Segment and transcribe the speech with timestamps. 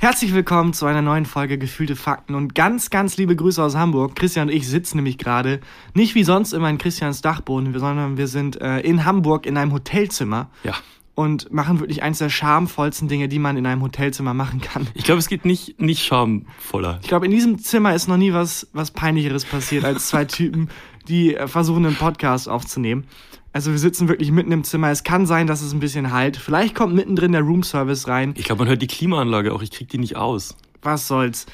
[0.00, 4.14] Herzlich willkommen zu einer neuen Folge Gefühlte Fakten und ganz, ganz liebe Grüße aus Hamburg.
[4.14, 5.58] Christian und ich sitzen nämlich gerade
[5.92, 9.72] nicht wie sonst immer in Christians Dachboden, sondern wir sind äh, in Hamburg in einem
[9.72, 10.50] Hotelzimmer.
[10.62, 10.74] Ja.
[11.16, 14.86] Und machen wirklich eins der schamvollsten Dinge, die man in einem Hotelzimmer machen kann.
[14.94, 17.00] Ich glaube, es geht nicht, nicht schamvoller.
[17.02, 20.68] Ich glaube, in diesem Zimmer ist noch nie was, was Peinlicheres passiert als zwei Typen,
[21.08, 23.04] die äh, versuchen, einen Podcast aufzunehmen.
[23.52, 24.90] Also wir sitzen wirklich mitten im Zimmer.
[24.90, 26.36] Es kann sein, dass es ein bisschen halt.
[26.36, 28.34] Vielleicht kommt mittendrin der Roomservice rein.
[28.36, 29.62] Ich glaube, man hört die Klimaanlage auch.
[29.62, 30.54] Ich krieg die nicht aus.
[30.82, 31.46] Was soll's?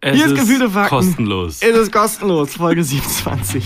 [0.00, 0.88] Es Hier ist Gefühlte Fakten.
[0.96, 1.58] kostenlos.
[1.60, 3.64] Es ist kostenlos, Folge 27.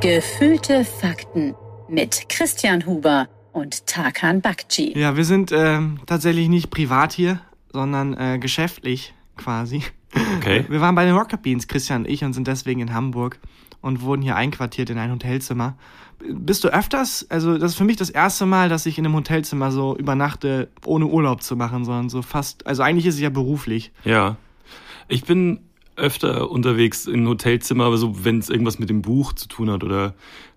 [0.00, 1.54] Gefühlte Fakten
[1.88, 4.96] mit Christian Huber und Tarkan Bakci.
[4.96, 7.40] Ja, wir sind ähm, tatsächlich nicht privat hier,
[7.72, 9.82] sondern äh, geschäftlich quasi.
[10.38, 10.64] Okay.
[10.68, 13.38] Wir waren bei den Rocket Beans, Christian und ich, und sind deswegen in Hamburg
[13.80, 15.76] und wurden hier einquartiert in ein Hotelzimmer.
[16.18, 19.14] Bist du öfters, also das ist für mich das erste Mal, dass ich in einem
[19.14, 23.30] Hotelzimmer so übernachte, ohne Urlaub zu machen, sondern so fast, also eigentlich ist es ja
[23.30, 23.90] beruflich.
[24.04, 24.36] Ja.
[25.08, 25.60] Ich bin
[25.96, 29.82] öfter unterwegs in Hotelzimmer, aber so, wenn es irgendwas mit dem Buch zu tun hat
[29.82, 30.14] oder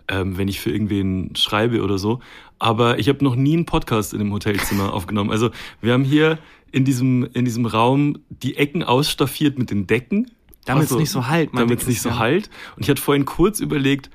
[0.08, 2.20] ähm, wenn ich für irgendwen schreibe oder so.
[2.58, 5.30] Aber ich habe noch nie einen Podcast in einem Hotelzimmer aufgenommen.
[5.30, 6.38] Also wir haben hier
[6.74, 10.30] in diesem, in diesem Raum die Ecken ausstaffiert mit den Decken.
[10.66, 12.18] Damit es Also, nicht so halt, Damit es nicht so Christian.
[12.18, 12.50] halt.
[12.76, 14.10] Und ich hatte vorhin kurz überlegt,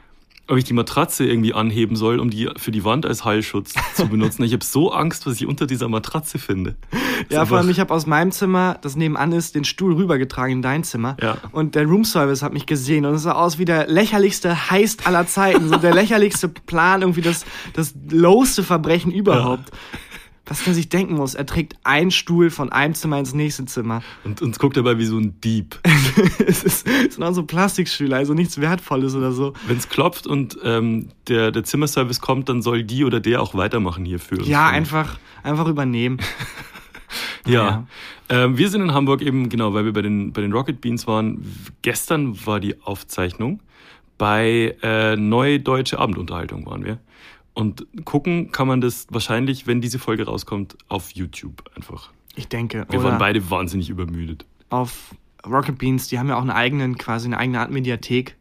[0.48, 4.08] ob ich die Matratze irgendwie anheben soll, um die für die Wand als Heilschutz zu
[4.08, 4.42] benutzen.
[4.44, 6.76] Ich habe so Angst, was ich unter dieser Matratze finde.
[6.92, 10.54] Ist Ja, vor allem, ich habe aus meinem Zimmer, das nebenan ist, den Stuhl rübergetragen
[10.54, 11.18] in dein Zimmer.
[11.22, 11.38] Ja.
[11.52, 15.28] Und der Roomservice hat mich gesehen und es sah aus wie der lächerlichste Heist aller
[15.28, 15.70] Zeiten.
[15.70, 19.70] so der lächerlichste Plan, irgendwie das, das lowste Verbrechen überhaupt.
[20.50, 24.02] Was der sich denken muss, er trägt einen Stuhl von einem Zimmer ins nächste Zimmer.
[24.24, 25.80] und uns guckt dabei wie so ein Dieb.
[26.46, 29.54] es, ist, es sind auch so Plastikstühle, also nichts Wertvolles oder so.
[29.68, 33.54] Wenn es klopft und ähm, der, der Zimmerservice kommt, dann soll die oder der auch
[33.54, 34.48] weitermachen hier für uns.
[34.48, 36.18] Ja, einfach, einfach übernehmen.
[37.48, 37.88] Ja.
[38.30, 41.08] Ähm, wir sind in Hamburg eben, genau, weil wir bei den, bei den Rocket Beans
[41.08, 41.44] waren.
[41.82, 43.62] Gestern war die Aufzeichnung.
[44.18, 47.00] Bei äh, Neue Deutsche Abendunterhaltung waren wir.
[47.60, 52.10] Und gucken kann man das wahrscheinlich, wenn diese Folge rauskommt, auf YouTube einfach.
[52.36, 52.86] Ich denke.
[52.90, 54.46] Wir waren beide wahnsinnig übermüdet.
[54.70, 55.14] auf
[55.46, 58.36] Rocket Beans, die haben ja auch eine eigenen, quasi eine eigene Art Mediathek.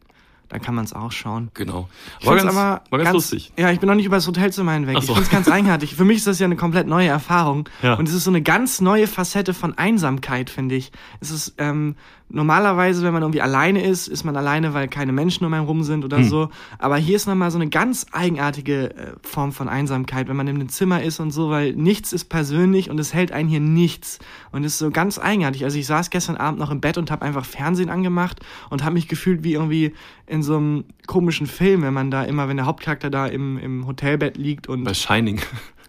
[0.48, 1.50] Da kann man es auch schauen.
[1.54, 1.88] Genau.
[2.20, 3.52] Ich War ganz, war ganz, lustig.
[3.58, 4.94] Ja, ich bin noch nicht über das Hotelzimmer hinweg.
[4.96, 5.14] Ach Ich so.
[5.14, 5.94] finde es ganz eigenartig.
[5.94, 7.68] Für mich ist das ja eine komplett neue Erfahrung.
[7.82, 7.94] Ja.
[7.94, 10.90] Und es ist so eine ganz neue Facette von Einsamkeit, finde ich.
[11.20, 11.96] Es ist ähm,
[12.30, 15.82] normalerweise, wenn man irgendwie alleine ist, ist man alleine, weil keine Menschen um einen rum
[15.82, 16.24] sind oder Hm.
[16.28, 16.48] so.
[16.78, 20.56] Aber hier ist nochmal so eine ganz eigenartige äh, Form von Einsamkeit, wenn man in
[20.56, 24.18] einem Zimmer ist und so, weil nichts ist persönlich und es hält einen hier nichts.
[24.52, 25.64] Und es ist so ganz eigenartig.
[25.64, 28.40] Also ich saß gestern Abend noch im Bett und habe einfach Fernsehen angemacht
[28.70, 29.94] und habe mich gefühlt wie irgendwie
[30.26, 33.86] in so einem komischen Film, wenn man da immer, wenn der Hauptcharakter da im, im
[33.86, 35.40] Hotelbett liegt und Bei Shining.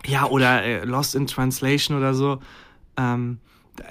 [0.06, 2.40] ja, oder äh, Lost in Translation oder so.
[2.98, 3.40] Ähm,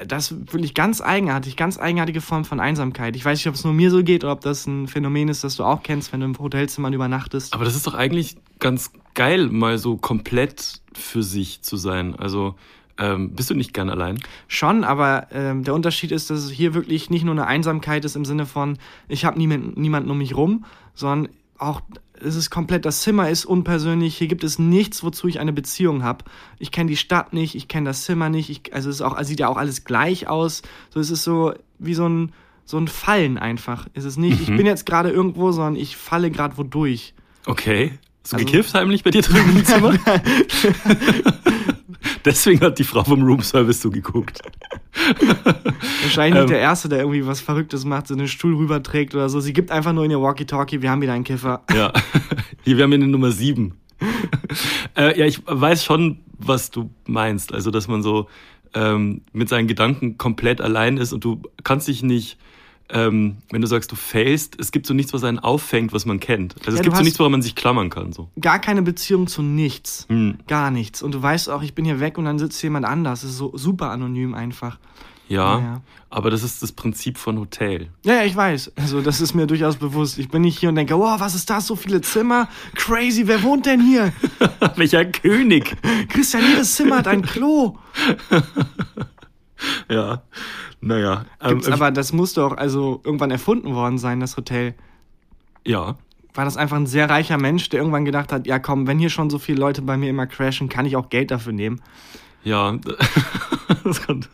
[0.06, 3.16] das ist wirklich ganz eigenartig, ganz eigenartige Form von Einsamkeit.
[3.16, 5.44] Ich weiß nicht, ob es nur mir so geht oder ob das ein Phänomen ist,
[5.44, 7.52] das du auch kennst, wenn du im Hotelzimmer übernachtest.
[7.54, 12.14] Aber das ist doch eigentlich ganz geil, mal so komplett für sich zu sein.
[12.16, 12.54] Also
[12.98, 14.18] ähm, bist du nicht gern allein?
[14.48, 18.16] Schon, aber ähm, der Unterschied ist, dass es hier wirklich nicht nur eine Einsamkeit ist
[18.16, 21.80] im Sinne von, ich habe niemand, niemanden um mich rum, sondern auch
[22.22, 26.02] es ist komplett, das Zimmer ist unpersönlich, hier gibt es nichts, wozu ich eine Beziehung
[26.02, 26.24] habe.
[26.58, 29.18] Ich kenne die Stadt nicht, ich kenne das Zimmer nicht, ich, also es ist auch,
[29.18, 30.62] es sieht ja auch alles gleich aus.
[30.90, 32.32] So es ist so wie so ein,
[32.64, 33.86] so ein Fallen einfach.
[33.94, 37.14] Es ist nicht, ich bin jetzt gerade irgendwo, sondern ich falle gerade wo durch.
[37.46, 37.92] Okay.
[38.22, 39.94] Hast du Also- gekifft heimlich bei dir drüben im Zimmer?
[42.28, 44.42] Deswegen hat die Frau vom Roomservice so geguckt.
[46.02, 46.48] Wahrscheinlich Ähm.
[46.48, 49.40] der Erste, der irgendwie was Verrücktes macht, so einen Stuhl rüberträgt oder so.
[49.40, 51.62] Sie gibt einfach nur in ihr Walkie-Talkie, wir haben wieder einen Kiffer.
[51.74, 51.90] Ja.
[52.64, 53.78] Hier, wir haben hier eine Nummer sieben.
[54.94, 57.54] äh, ja, ich weiß schon, was du meinst.
[57.54, 58.28] Also, dass man so
[58.74, 62.36] ähm, mit seinen Gedanken komplett allein ist und du kannst dich nicht,
[62.90, 66.20] ähm, wenn du sagst, du failst, es gibt so nichts, was einen auffängt, was man
[66.20, 66.54] kennt.
[66.60, 68.12] Also es Ja, du gibt so nichts, woran man sich klammern kann.
[68.12, 68.28] So.
[68.40, 70.06] Gar keine Beziehung zu nichts.
[70.08, 70.38] Hm.
[70.46, 71.02] Gar nichts.
[71.02, 73.20] Und du weißt auch, ich bin hier weg und dann sitzt jemand anders.
[73.22, 74.78] Das ist so super anonym einfach.
[75.30, 75.80] Ja, Ja.
[76.08, 77.88] aber das ist das Prinzip von Hotel.
[78.02, 78.72] Ja, ja, ich weiß.
[78.76, 80.18] Also, das ist mir durchaus bewusst.
[80.18, 81.66] Ich bin nicht hier und denke, wow, was ist das?
[81.66, 82.48] So viele Zimmer?
[82.74, 84.14] Crazy, wer wohnt denn hier?
[84.76, 85.76] Welcher König?
[86.08, 87.76] Christian, jedes Zimmer hat ein Klo.
[89.90, 90.22] Ja,
[90.80, 91.24] naja.
[91.42, 94.74] Ähm, aber das muss doch also irgendwann erfunden worden sein, das Hotel.
[95.66, 95.96] ja,
[96.34, 99.10] War das einfach ein sehr reicher Mensch, der irgendwann gedacht hat, ja komm, wenn hier
[99.10, 101.80] schon so viele Leute bei mir immer crashen, kann ich auch Geld dafür nehmen.
[102.44, 102.72] ja,
[103.84, 104.24] das kann,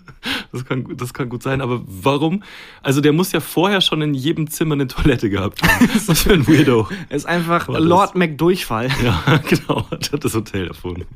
[0.55, 2.45] Das kann, das kann gut sein, aber warum?
[2.81, 5.89] Also der muss ja vorher schon in jedem Zimmer eine Toilette gehabt haben.
[6.07, 6.89] Was für ein Weirdo.
[7.09, 8.89] Er ist einfach War Lord McDurchfall.
[9.03, 11.07] Ja, genau, hat das Hotel erfunden.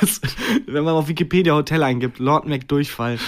[0.00, 0.20] Das,
[0.66, 3.18] wenn man auf Wikipedia Hotel eingibt, Lord McDurchfall.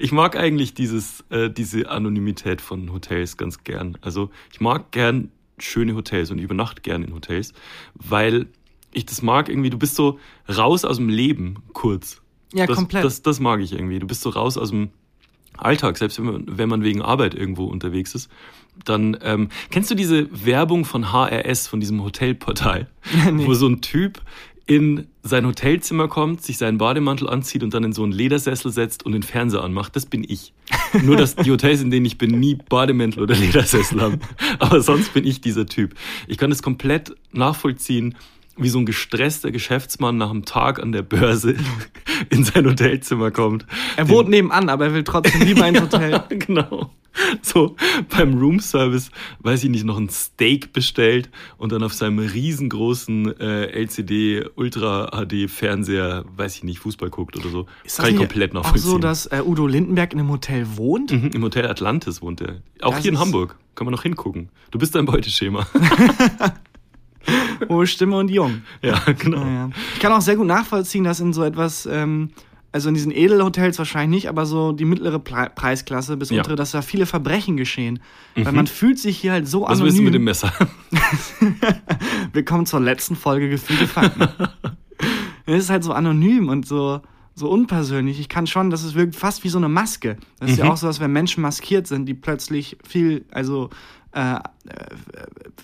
[0.00, 3.96] Ich mag eigentlich dieses, äh, diese Anonymität von Hotels ganz gern.
[4.00, 7.52] Also ich mag gern schöne Hotels und übernachte gern in Hotels,
[7.94, 8.46] weil
[8.92, 12.20] ich das mag irgendwie, du bist so raus aus dem Leben kurz.
[12.52, 13.04] Ja, das, komplett.
[13.04, 13.98] Das, das mag ich irgendwie.
[13.98, 14.90] Du bist so raus aus dem
[15.56, 18.30] Alltag, selbst wenn man, wenn man wegen Arbeit irgendwo unterwegs ist.
[18.84, 22.88] Dann ähm, kennst du diese Werbung von HRS, von diesem Hotelportal,
[23.32, 23.46] Nee.
[23.46, 24.22] wo so ein Typ
[24.66, 29.04] in sein Hotelzimmer kommt, sich seinen Bademantel anzieht und dann in so einen Ledersessel setzt
[29.04, 29.96] und den Fernseher anmacht.
[29.96, 30.52] Das bin ich.
[31.02, 34.20] Nur, dass die Hotels, in denen ich bin, nie Bademäntel oder Ledersessel haben.
[34.58, 35.94] Aber sonst bin ich dieser Typ.
[36.28, 38.14] Ich kann das komplett nachvollziehen,
[38.58, 41.54] wie so ein gestresster Geschäftsmann nach einem Tag an der Börse
[42.30, 43.66] in sein Hotelzimmer kommt.
[43.96, 46.10] Er wohnt nebenan, aber er will trotzdem lieber Hotel.
[46.12, 46.90] ja, genau.
[47.42, 47.74] So
[48.16, 49.10] beim Roomservice,
[49.40, 55.10] weiß ich nicht, noch ein Steak bestellt und dann auf seinem riesengroßen äh, LCD Ultra
[55.10, 57.66] HD Fernseher, weiß ich nicht, Fußball guckt oder so.
[57.82, 58.90] Ist Kann ich komplett auch nachvollziehen.
[58.90, 61.10] so, dass äh, Udo Lindenberg in einem Hotel wohnt?
[61.10, 62.62] Mhm, Im Hotel Atlantis wohnt er.
[62.82, 63.56] Auch Das hier in Hamburg.
[63.74, 64.48] Kann man noch hingucken.
[64.70, 65.66] Du bist ein Beuteschema.
[67.68, 68.62] Hohe Stimme und jung.
[68.82, 69.44] ja, genau.
[69.44, 69.70] Naja.
[69.94, 72.30] Ich kann auch sehr gut nachvollziehen, dass in so etwas, ähm,
[72.72, 76.34] also in diesen Edelhotels wahrscheinlich nicht, aber so die mittlere Pre Preisklasse bis Ja.
[76.34, 76.38] Mhm.
[76.40, 78.00] untere, dass da viele Verbrechen geschehen.
[78.34, 79.84] Weil man fühlt sich hier halt so Was anonym.
[79.86, 80.52] willst du mit dem Messer?
[82.32, 84.28] Wir kommen zur letzten Folge Gefühlte Fakten.
[85.46, 87.00] es ist halt so anonym und so,
[87.34, 88.20] so unpersönlich.
[88.20, 90.16] Ich kann schon, das ist wirkt fast wie so eine Maske.
[90.40, 90.64] Das ist Mhm.
[90.64, 93.70] ja auch so, dass wenn Menschen maskiert sind, die plötzlich viel, also
[94.12, 94.40] äh, äh,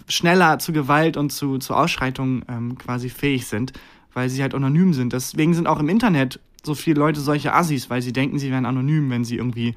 [0.08, 3.73] schneller zu Gewalt und zu, zu Ausschreitungen ähm, quasi fähig sind,
[4.12, 5.12] weil sie halt anonym sind.
[5.12, 8.67] Deswegen sind auch im Internet so viele Leute solche Assis, weil sie denken, sie wären
[8.67, 9.75] anonym, wenn sie irgendwie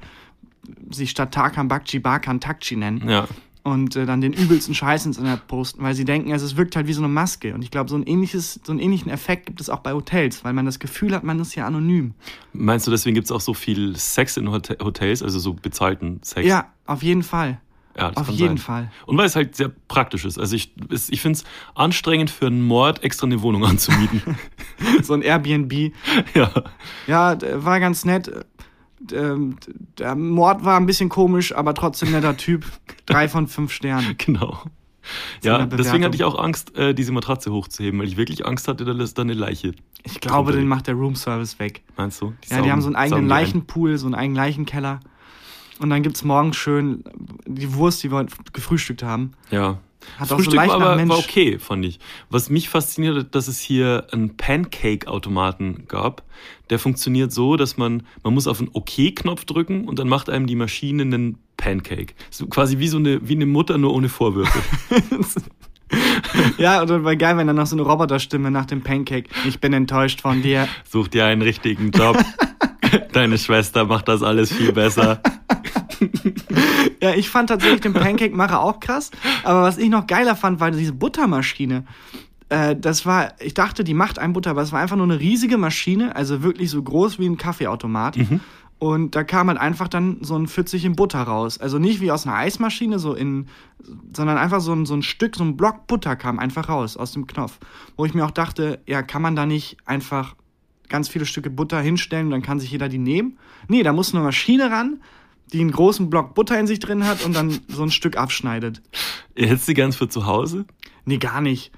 [0.90, 3.26] sich statt Tarkan Bakci Barkan Takci nennen ja.
[3.62, 6.76] und äh, dann den übelsten Scheiß ins Internet posten, weil sie denken, also es wirkt
[6.76, 7.54] halt wie so eine Maske.
[7.54, 10.44] Und ich glaube, so ein ähnliches, so einen ähnlichen Effekt gibt es auch bei Hotels,
[10.44, 12.14] weil man das Gefühl hat, man ist ja anonym.
[12.52, 16.20] Meinst du, deswegen gibt es auch so viel Sex in Hotel Hotels, also so bezahlten
[16.22, 16.46] Sex?
[16.46, 17.60] Ja, auf jeden Fall.
[17.98, 18.58] Ja, Auf jeden sein.
[18.58, 18.92] Fall.
[19.06, 20.38] Und weil es halt sehr praktisch ist.
[20.38, 20.72] Also ich,
[21.10, 24.22] ich finde es anstrengend für einen Mord extra eine Wohnung anzumieten.
[25.02, 25.72] So ein Airbnb.
[26.34, 26.50] ja.
[27.08, 28.30] Ja, war ganz nett.
[29.12, 29.56] Ähm,
[29.98, 32.64] Der Mord war ein bisschen komisch, aber trotzdem netter Typ.
[33.06, 34.14] Drei von fünf Sternen.
[34.18, 34.62] Genau.
[35.42, 38.84] Ja, deswegen hatte ich auch Angst, äh, diese Matratze hochzuheben, weil ich wirklich Angst hatte,
[38.84, 39.72] dass da eine Leiche.
[40.04, 41.82] Ich glaube, den macht der Roomservice weg.
[41.96, 42.26] Meinst du?
[42.26, 43.28] Ja, die saugen- haben so einen eigenen die ein.
[43.28, 45.00] Leichenpool, so einen eigenen Leichenkeller.
[45.78, 47.04] Und dann gibt's morgens schön
[47.46, 49.32] die Wurst, die wir heute gefrühstückt haben.
[49.50, 49.78] Ja.
[50.16, 51.98] Hat auch so Frühstück leicht war aber war okay, fand ich.
[52.30, 56.22] Was mich fasziniert hat, dass es hier einen Pancake-Automaten gab.
[56.70, 60.46] Der funktioniert so, dass man, man muss auf den OK-Knopf drücken und dann macht einem
[60.46, 62.14] die Maschine einen Pancake.
[62.30, 64.60] So quasi wie so eine, wie eine Mutter, nur ohne Vorwürfe.
[66.58, 69.30] Ja, und dann war geil, wenn dann noch so eine Roboterstimme nach dem Pancake.
[69.46, 70.68] Ich bin enttäuscht von dir.
[70.88, 72.22] Such dir einen richtigen Job.
[73.12, 75.22] Deine Schwester macht das alles viel besser.
[77.00, 79.10] Ja, ich fand tatsächlich den Pancake-Macher auch krass.
[79.44, 81.84] Aber was ich noch geiler fand, war diese Buttermaschine.
[82.48, 85.20] Äh, das war, ich dachte, die macht ein Butter, aber es war einfach nur eine
[85.20, 88.16] riesige Maschine, also wirklich so groß wie ein Kaffeeautomat.
[88.80, 91.58] Und da kam halt einfach dann so ein Pfützchen Butter raus.
[91.58, 93.46] Also nicht wie aus einer Eismaschine, so in,
[94.14, 97.12] sondern einfach so ein, so ein Stück, so ein Block Butter kam einfach raus aus
[97.12, 97.58] dem Knopf.
[97.96, 100.36] Wo ich mir auch dachte, ja, kann man da nicht einfach
[100.88, 103.38] ganz viele Stücke Butter hinstellen und dann kann sich jeder die nehmen?
[103.66, 105.00] Nee, da muss eine Maschine ran,
[105.52, 108.82] die einen großen Block Butter in sich drin hat und dann so ein Stück abschneidet.
[109.36, 110.66] Hättest du gern für zu Hause?
[111.04, 111.72] Nee, gar nicht.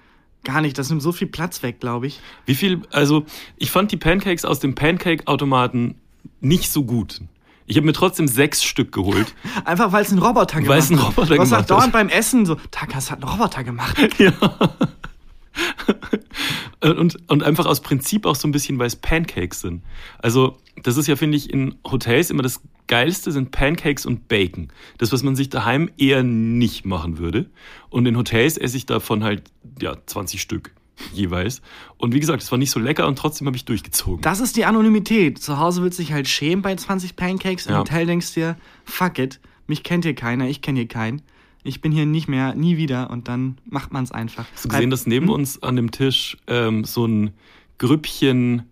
[0.44, 0.78] Gar nicht.
[0.78, 2.20] Das nimmt so viel Platz weg, glaube ich.
[2.46, 3.24] Wie viel, also
[3.56, 5.96] ich fand die Pancakes aus dem Pancake-Automaten
[6.40, 7.20] nicht so gut.
[7.66, 9.34] Ich habe mir trotzdem sechs Stück geholt.
[9.64, 11.08] Einfach weil es ein Roboter gemacht Weil es ein hat.
[11.16, 11.92] Roboter gemacht halt dauernd hat.
[11.92, 13.96] beim Essen so, Takas hat einen Roboter gemacht.
[14.18, 14.32] ja.
[16.80, 19.82] Und, und einfach aus Prinzip auch so ein bisschen, weil es Pancakes sind.
[20.18, 24.68] Also, das ist ja, finde ich, in Hotels immer das Geilste sind Pancakes und Bacon.
[24.98, 27.48] Das, was man sich daheim eher nicht machen würde.
[27.88, 29.44] Und in Hotels esse ich davon halt,
[29.80, 30.72] ja, 20 Stück
[31.12, 31.62] jeweils.
[31.96, 34.20] Und wie gesagt, es war nicht so lecker und trotzdem habe ich durchgezogen.
[34.22, 35.38] Das ist die Anonymität.
[35.38, 37.66] Zu Hause willst du dich halt schämen bei 20 Pancakes.
[37.66, 37.78] Im Ja.
[37.80, 41.22] Hotel denkst du dir, fuck it, mich kennt hier keiner, ich kenne hier keinen.
[41.62, 44.46] Ich bin hier nicht mehr, nie wieder und dann macht man es einfach.
[44.54, 45.34] Hast du gesehen, dass neben Hm?
[45.34, 47.30] uns an dem Tisch ähm, so ein
[47.78, 48.62] Grüppchen,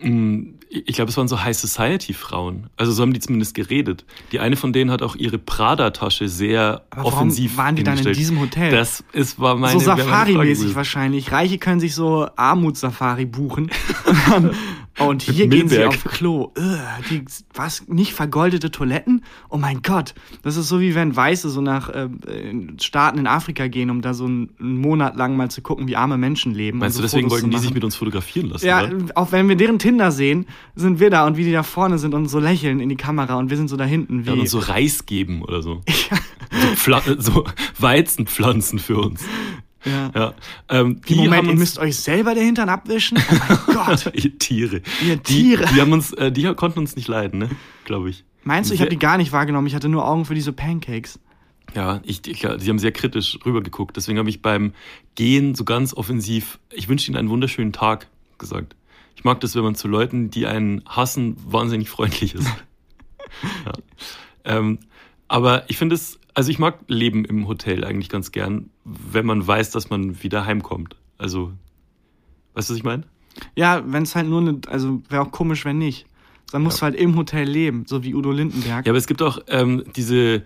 [0.00, 2.68] mh, ich glaube, es waren so High Society Frauen.
[2.78, 4.06] Also so haben die zumindest geredet.
[4.32, 7.98] Die eine von denen hat auch ihre Prada-Tasche sehr Aber warum offensiv waren die dann
[7.98, 8.70] in diesem Hotel?
[8.70, 11.30] Das ist, war meine so Safari-mäßig wahrscheinlich.
[11.30, 13.70] Reiche können sich so Armutssafari buchen
[14.98, 16.52] und hier gehen sie auf Klo.
[16.56, 16.78] Ugh,
[17.10, 17.86] die, was?
[17.88, 19.24] Nicht vergoldete Toiletten?
[19.48, 20.14] Oh mein Gott.
[20.42, 22.08] Das ist so wie wenn Weiße so nach äh,
[22.80, 26.18] Staaten in Afrika gehen, um da so einen, Monat lang mal zu gucken, wie arme
[26.18, 26.78] Menschen leben.
[26.78, 28.66] Meinst und du, so deswegen Fotos wollten die sich mit uns fotografieren lassen?
[28.66, 28.96] Ja, oder?
[29.14, 32.14] auch wenn wir deren Tinder sehen, sind wir da und wie die da vorne sind
[32.14, 34.30] und so lächeln in die Kamera und wir sind so da hinten wie.
[34.30, 35.80] Ja, und so Reis geben oder so.
[36.84, 37.44] So, so
[37.78, 39.24] Weizenpflanzen für uns.
[39.84, 40.10] Ja.
[40.14, 40.34] Ja.
[40.68, 43.18] Ähm, die Moment, haben ihr müsst euch selber den Hintern abwischen?
[43.18, 44.12] Oh mein Gott.
[44.14, 44.82] ihr Tiere.
[45.04, 45.66] Ihr Die, Tiere.
[45.74, 47.50] die haben uns, äh, die konnten uns nicht leiden, ne?
[47.84, 48.24] Glaube ich.
[48.44, 49.66] Meinst du, ich habe die gar nicht wahrgenommen?
[49.66, 51.18] Ich hatte nur Augen für diese Pancakes.
[51.74, 53.96] Ja, ich, ich, sie haben sehr kritisch rübergeguckt.
[53.96, 54.72] Deswegen habe ich beim
[55.14, 58.08] Gehen so ganz offensiv, ich wünsche Ihnen einen wunderschönen Tag
[58.38, 58.76] gesagt.
[59.16, 62.48] Ich mag das, wenn man zu Leuten, die einen hassen, wahnsinnig freundlich ist.
[63.64, 63.72] ja.
[64.44, 64.78] ähm,
[65.28, 69.46] aber ich finde es, also ich mag Leben im Hotel eigentlich ganz gern, wenn man
[69.46, 70.96] weiß, dass man wieder heimkommt.
[71.18, 71.52] Also,
[72.54, 73.04] weißt du, was ich meine?
[73.56, 76.06] Ja, wenn es halt nur eine, also wäre auch komisch, wenn nicht.
[76.52, 76.90] Dann musst Ja.
[76.90, 78.84] du halt im Hotel leben, so wie Udo Lindenberg.
[78.86, 80.42] Ja, aber es gibt auch ähm, diese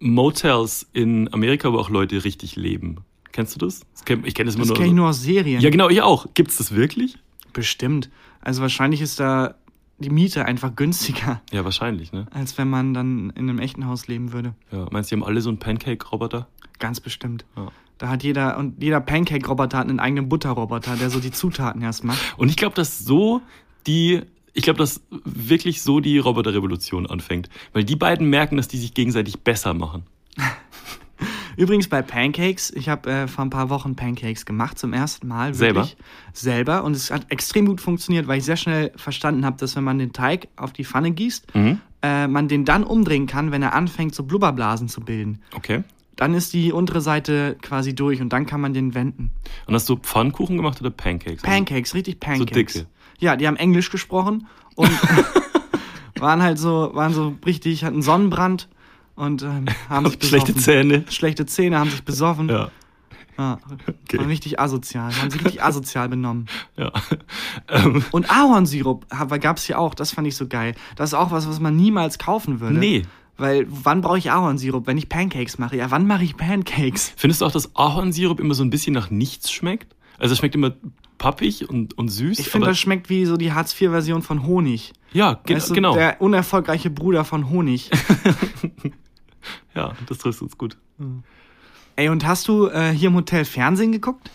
[0.00, 2.98] Motels in Amerika, wo auch Leute richtig leben.
[3.32, 3.80] Kennst du das?
[3.92, 4.76] das kenn, ich kenne das immer das nur.
[4.76, 5.60] kenne ich nur aus Serien.
[5.60, 6.26] ja, genau, ich auch.
[6.34, 7.18] Gibt's das wirklich?
[7.52, 8.08] Bestimmt.
[8.40, 9.56] Also wahrscheinlich ist da
[9.98, 12.26] die Miete einfach günstiger, Ja, wahrscheinlich, ne?
[12.30, 14.54] als wenn man dann in einem echten Haus leben würde.
[14.70, 16.48] Ja, meinst du, die haben alle so einen Pancake-Roboter?
[16.78, 17.44] Ganz bestimmt.
[17.56, 17.68] Ja.
[17.98, 22.04] Da hat jeder, und jeder Pancake-Roboter hat einen eigenen Butterroboter, der so die Zutaten erst
[22.04, 22.38] macht.
[22.38, 23.42] Und ich glaube, dass so
[23.88, 27.48] die, ich glaube, dass wirklich so die Roboterrevolution anfängt.
[27.72, 30.04] Weil die beiden merken, dass die sich gegenseitig besser machen.
[31.58, 35.54] Übrigens bei Pancakes, ich habe äh, vor ein paar Wochen Pancakes gemacht zum ersten Mal.
[35.54, 35.80] Selber?
[35.80, 35.96] Wirklich.
[36.32, 36.84] Selber.
[36.84, 39.98] Und es hat extrem gut funktioniert, weil ich sehr schnell verstanden habe, dass wenn man
[39.98, 41.80] den Teig auf die Pfanne gießt, Mhm.
[42.02, 45.40] äh, man den dann umdrehen kann, wenn er anfängt, so Blubberblasen zu bilden.
[45.56, 45.82] Okay.
[46.14, 49.32] Dann ist die untere Seite quasi durch und dann kann man den wenden.
[49.66, 51.42] Und hast du Pfannkuchen gemacht oder Pancakes?
[51.42, 52.74] Pancakes, richtig Pancakes.
[52.74, 52.86] dicke?
[53.18, 54.46] Ja, die haben Englisch gesprochen
[54.76, 54.90] und
[56.20, 58.68] waren halt so, waren so richtig, hatten Sonnenbrand
[59.18, 60.46] und ähm, haben sich besoffen.
[60.46, 61.04] Schlechte Zähne.
[61.10, 62.48] Schlechte Zähne, haben sich besoffen.
[62.48, 62.70] Ja.
[63.36, 63.58] Ja,
[64.04, 64.18] Okay.
[64.18, 66.46] waren richtig asozial, haben sich richtig asozial benommen.
[66.76, 66.90] Ja.
[67.68, 69.06] ähm, Und Ahornsirup
[69.40, 70.74] gab es hier auch, das fand ich so geil.
[70.96, 72.78] Das ist auch was, was man niemals kaufen würde.
[72.78, 73.02] nee.
[73.40, 75.76] Weil wann brauche ich Ahornsirup, wenn ich Pancakes mache?
[75.76, 77.12] Ja, wann mache ich Pancakes?
[77.16, 79.94] Findest du auch, dass Ahornsirup immer so ein bisschen nach nichts schmeckt?
[80.18, 80.72] Also es schmeckt immer
[81.18, 82.40] pappig und, und süß.
[82.40, 84.92] Ich finde, das schmeckt wie so die Hartz-IV-Version von Honig.
[85.12, 85.94] Ja, ge Weißt du, genau.
[85.94, 87.90] Der unerfolgreiche Bruder von Honig.
[89.74, 90.76] ja, das trifft uns gut.
[91.96, 94.30] Ey, und hast du äh, hier im Hotel Fernsehen geguckt?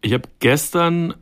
[0.00, 1.14] Ich habe gestern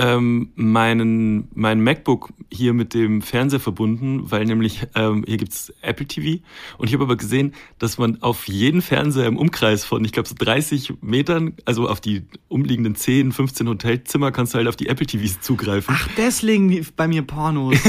[0.00, 6.06] ähm, meinen mein MacBook hier mit dem Fernseher verbunden, weil nämlich ähm, hier gibt's Apple
[6.06, 6.42] TV
[6.78, 10.28] und ich habe aber gesehen, dass man auf jeden Fernseher im Umkreis von, ich glaube
[10.28, 14.88] so 30 Metern, also auf die umliegenden 10, 15 Hotelzimmer kannst du halt auf die
[14.88, 15.94] Apple TVs zugreifen.
[15.96, 17.76] Ach, deswegen bei mir Pornos.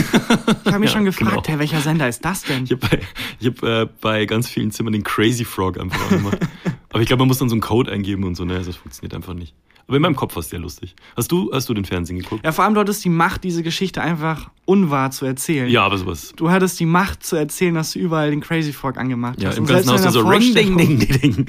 [0.64, 1.48] Ich habe mich Ja, schon gefragt, genau.
[1.48, 2.66] hey, welcher Sender ist das denn?
[2.66, 3.00] Ich habe bei,
[3.40, 6.40] ich hab, äh, bei ganz vielen Zimmern den Crazy Frog einfach angemacht.
[6.90, 9.14] Aber ich glaube, man muss dann so einen Code eingeben und so, ne, das funktioniert
[9.14, 9.56] einfach nicht.
[9.92, 10.96] Aber in meinem Kopf war es sehr lustig.
[11.18, 12.46] Hast du, hast du den Fernsehen geguckt?
[12.46, 15.70] Ja, vor allem dort ist die Macht, diese Geschichte einfach unwahr zu erzählen.
[15.70, 16.32] Ja, aber sowas.
[16.38, 19.58] Du hattest die Macht zu erzählen, dass du überall den Crazy Frog angemacht Ja, hast.
[19.58, 21.46] im Und ganzen Haus so ring, ding, ding, ding, ding.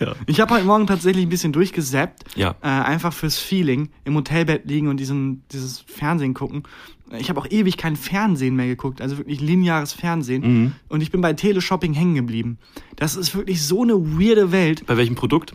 [0.00, 0.14] ja.
[0.24, 2.34] Ich habe heute Morgen tatsächlich ein bisschen durchgesappt.
[2.34, 2.54] Ja.
[2.62, 3.90] Äh, einfach fürs Feeling.
[4.04, 6.62] Im Hotelbett liegen und diesen, dieses Fernsehen gucken.
[7.18, 10.42] Ich habe auch ewig kein Fernsehen mehr geguckt, also wirklich lineares Fernsehen.
[10.62, 10.72] Mhm.
[10.88, 12.56] Und ich bin bei Teleshopping hängen geblieben.
[12.96, 14.86] Das ist wirklich so eine weirde Welt.
[14.86, 15.52] Bei welchem Produkt?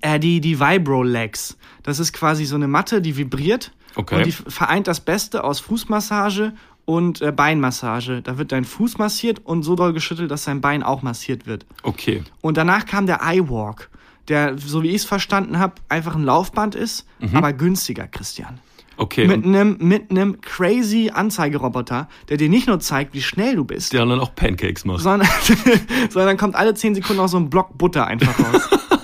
[0.00, 1.56] Äh, die, die Vibro-Legs.
[1.82, 3.72] Das ist quasi so eine Matte, die vibriert.
[3.94, 4.16] Okay.
[4.16, 6.52] Und die vereint das Beste aus Fußmassage
[6.84, 8.20] und äh, Beinmassage.
[8.22, 11.64] Da wird dein Fuß massiert und so doll geschüttelt, dass dein Bein auch massiert wird.
[11.82, 12.22] Okay.
[12.40, 13.88] Und danach kam der iWalk,
[14.28, 17.36] der, so wie ich es verstanden habe, einfach ein Laufband ist, Mhm.
[17.36, 18.58] aber günstiger, Christian.
[18.96, 19.26] Okay.
[19.26, 23.92] Mit einem mit einem crazy Anzeigeroboter, der dir nicht nur zeigt, wie schnell du bist,
[23.92, 25.00] der dann auch Pancakes macht.
[25.00, 25.28] sondern,
[26.10, 28.68] sondern kommt alle 10 Sekunden auch so ein Block Butter einfach raus.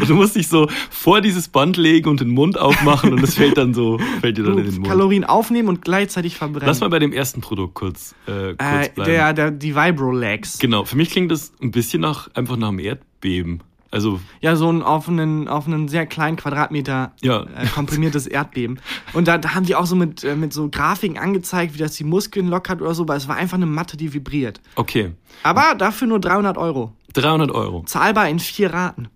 [0.00, 3.34] Und du musst dich so vor dieses Band legen und den Mund aufmachen und es
[3.34, 4.88] fällt dann so, fällt dir dann in den Du Mund.
[4.88, 6.66] Kalorien aufnehmen und gleichzeitig verbrennen.
[6.66, 9.10] Lass mal bei dem ersten Produkt kurz, äh, kurz äh, bleiben.
[9.10, 10.58] der, der, die Vibro-Legs.
[10.58, 13.62] genau, für mich klingt das ein bisschen nach, einfach nach einem Erdbeben.
[13.92, 17.42] Also, Ja, so ein auf einen, auf einen sehr kleinen Quadratmeter Ja.
[17.42, 18.78] äh, komprimiertes Erdbeben.
[19.14, 21.96] Und da, da haben die auch so mit, äh, mit so Grafiken angezeigt, wie das
[21.96, 24.60] die Muskeln lockert oder so, aber es war einfach eine Matte, die vibriert.
[24.76, 25.10] okay.
[25.42, 26.92] Aber dafür nur 300 Euro.
[27.14, 27.82] 300 Euro.
[27.86, 29.08] Zahlbar in vier Raten.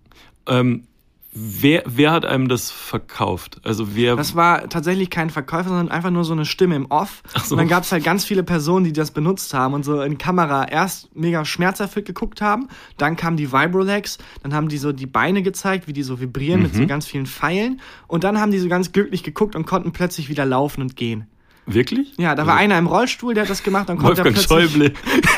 [0.47, 0.85] Ähm,
[1.37, 3.61] Wer, wer hat einem das verkauft?
[3.65, 4.15] Also wer.
[4.15, 7.25] Das war tatsächlich kein Verkäufer, sondern einfach nur so eine Stimme im Off.
[7.35, 7.55] Ach so.
[7.55, 10.17] Und dann gab es halt ganz viele Personen, die das benutzt haben und so in
[10.17, 12.69] Kamera erst mega schmerzerfüllt geguckt haben.
[12.99, 16.63] Dann kamen die Vibrolegs, dann haben die so die Beine gezeigt, wie die so vibrieren
[16.63, 16.79] mit Mhm.
[16.83, 17.81] so ganz vielen Pfeilen.
[18.07, 21.27] Und dann haben die so ganz glücklich geguckt und konnten plötzlich wieder laufen und gehen.
[21.67, 22.13] Wirklich?
[22.17, 24.93] Ja, da war einer im Rollstuhl, der hat das gemacht, dann konnte Wolfgang er plötzlich.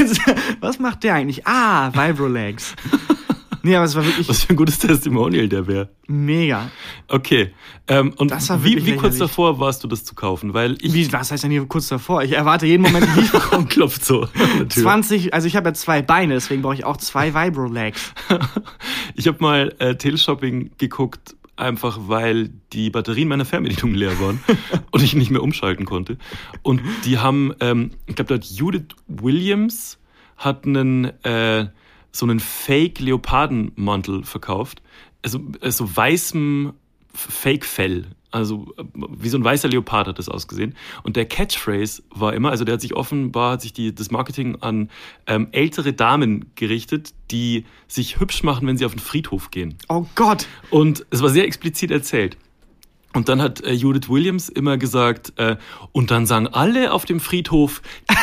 [0.05, 0.35] Schäuble.
[0.61, 1.47] Was macht der eigentlich?
[1.47, 2.75] Ah, Vibrolegs.
[3.67, 5.89] nee, aber es war wirklich Was für ein gutes Testimonial der wäre.
[6.07, 6.71] mega.
[7.09, 7.53] Okay.
[7.89, 10.55] Ähm, und Das war wie, wie kurz davor warst du, das zu kaufen?
[10.55, 10.93] Weil ich.
[10.95, 12.23] Wie, was heißt denn hier kurz davor?
[12.23, 13.67] Ich erwarte jeden Moment die Lieferung.
[13.69, 14.23] klopft so.
[14.23, 14.83] an der Tür.
[14.85, 18.13] 20, also ich habe ja zwei Beine, deswegen brauche ich auch zwei Vibrolegs.
[19.15, 24.41] Ich habe mal äh, Teleshopping geguckt, einfach weil die Batterien meiner Fernbedienung leer waren
[24.91, 26.19] und ich nicht mehr umschalten konnte.
[26.63, 29.99] Und die haben, ähm, ich glaube, da hat Judith Williams
[30.37, 31.69] hat einen äh,
[32.17, 34.83] so einen Fake-Leopardenmantel verkauft.
[35.23, 36.73] Also äh, so weißem
[37.13, 38.07] Fake-Fell.
[38.31, 38.85] Also äh,
[39.19, 40.75] wie so ein weißer Leopard hat das ausgesehen.
[41.03, 44.57] Und der Catchphrase war immer, also der hat sich offenbar, hat sich die, das Marketing
[44.61, 44.91] an
[45.27, 49.77] ähm, ältere Damen gerichtet, die sich hübsch machen, wenn sie auf den Friedhof gehen.
[49.89, 50.47] Oh Gott.
[50.71, 52.37] Und es war sehr explizit erzählt.
[53.13, 55.57] Und dann hat äh, Judith Williams immer gesagt, äh,
[55.93, 57.81] und dann sagen alle auf dem Friedhof,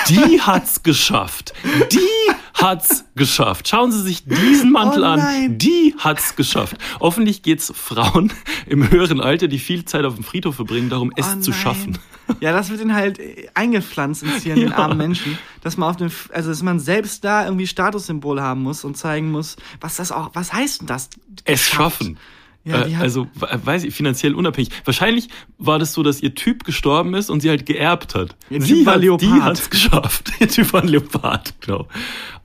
[0.07, 1.53] die hat's geschafft.
[1.91, 3.67] Die hat's geschafft.
[3.67, 5.57] Schauen Sie sich diesen Mantel Oh an.
[5.57, 6.77] Die hat's geschafft.
[6.99, 8.31] Hoffentlich geht's Frauen
[8.67, 11.97] im höheren Alter, die viel Zeit auf dem Friedhof verbringen, darum, es Oh zu schaffen.
[12.39, 14.77] Ja, das wird ihnen halt äh, eingepflanzt ins Hirn, den Ja.
[14.77, 18.63] armen Menschen, dass man auf den, F- also dass man selbst da irgendwie Statussymbol haben
[18.63, 21.09] muss und zeigen muss, was das auch, was heißt denn das?
[21.43, 21.97] Es Geschafft.
[21.97, 22.17] schaffen.
[22.65, 24.69] Ja, Äh, also, we- weiß ich, finanziell unabhängig.
[24.85, 25.27] Wahrscheinlich
[25.57, 28.35] war das so, dass ihr Typ gestorben ist und sie halt geerbt hat.
[28.49, 29.41] Ihr sie war hat, Die Leopard.
[29.43, 30.31] hat's geschafft.
[30.39, 31.87] Ihr Typ war ein Leopard, genau.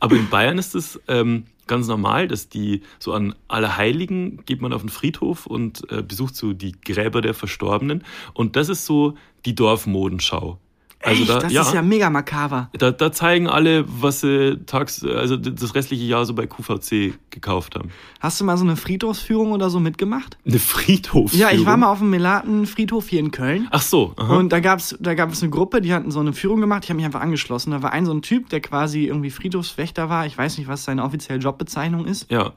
[0.00, 4.72] Aber in Bayern ist es ähm, ganz normal, dass die so an Allerheiligen geht man
[4.72, 8.02] auf den Friedhof und äh, besucht so die Gräber der Verstorbenen.
[8.34, 10.58] Und das ist so die Dorfmodenschau.
[11.02, 11.30] Also Echt?
[11.30, 12.70] da, das ja, ist ja mega makaber.
[12.76, 17.76] da, da zeigen alle, was sie tags, also das restliche Jahr so bei QVC gekauft
[17.76, 17.90] haben.
[18.18, 20.38] Hast du mal so eine Friedhofsführung oder so mitgemacht?
[20.44, 21.48] Eine Friedhofsführung.
[21.50, 23.68] Ja, ich war mal auf dem Melaten-Friedhof hier in Köln.
[23.70, 24.14] Ach so.
[24.16, 24.36] Aha.
[24.36, 26.84] Und da gab's, da gab es eine Gruppe, die hatten so eine Führung gemacht.
[26.84, 27.70] Ich habe mich einfach angeschlossen.
[27.70, 30.26] Da war ein so ein Typ, der quasi irgendwie Friedhofswächter war.
[30.26, 32.30] Ich weiß nicht, was seine offizielle Jobbezeichnung ist.
[32.30, 32.52] ja.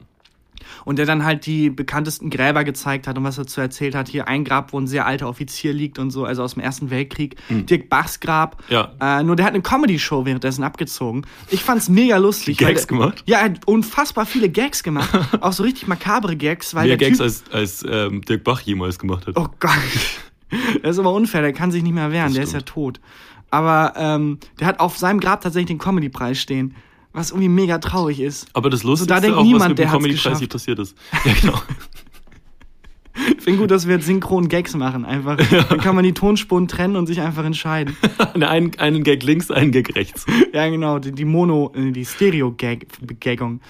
[0.84, 4.08] Und der dann halt die bekanntesten Gräber gezeigt hat und was er dazu erzählt hat.
[4.08, 6.90] Hier ein Grab, wo ein sehr alter Offizier liegt und so, also aus dem Ersten
[6.90, 7.36] Weltkrieg.
[7.48, 8.62] Dirk Bachs Grab.
[8.68, 8.92] Ja.
[9.00, 11.22] Äh, nur der hat eine Comedy-Show währenddessen abgezogen.
[11.50, 12.60] Ich fand's mega lustig.
[12.60, 13.22] weil Gags der- gemacht?
[13.26, 15.10] Ja, er hat unfassbar viele Gags gemacht.
[15.40, 18.60] auch so richtig makabre Gags, weil Mehr der Gags Typ, als, als ähm, Dirk Bach
[18.60, 19.36] jemals gemacht hat.
[19.36, 19.72] Oh Gott.
[20.82, 23.00] Das ist aber unfair, der kann sich nicht mehr wehren, Das der ist ja tot.
[23.50, 26.74] Aber ähm, der hat auf seinem Grab tatsächlich den Comedy-Preis stehen,
[27.12, 28.46] was irgendwie mega traurig ist.
[28.52, 30.96] Aber das Lustigste da denkt auch, was niemand, mit der dem Comedy-Preis hier passiert ist.
[31.24, 31.62] Ja, genau.
[33.36, 35.36] Ich finde gut, dass wir jetzt synchron Gags machen, einfach.
[35.68, 37.96] Dann kann man die Tonspuren trennen und sich einfach entscheiden.
[38.34, 40.24] einen, einen Gag links, einen Gag rechts.
[40.52, 43.60] Ja, genau, die, die Mono, äh, die Stereo-Gaggung.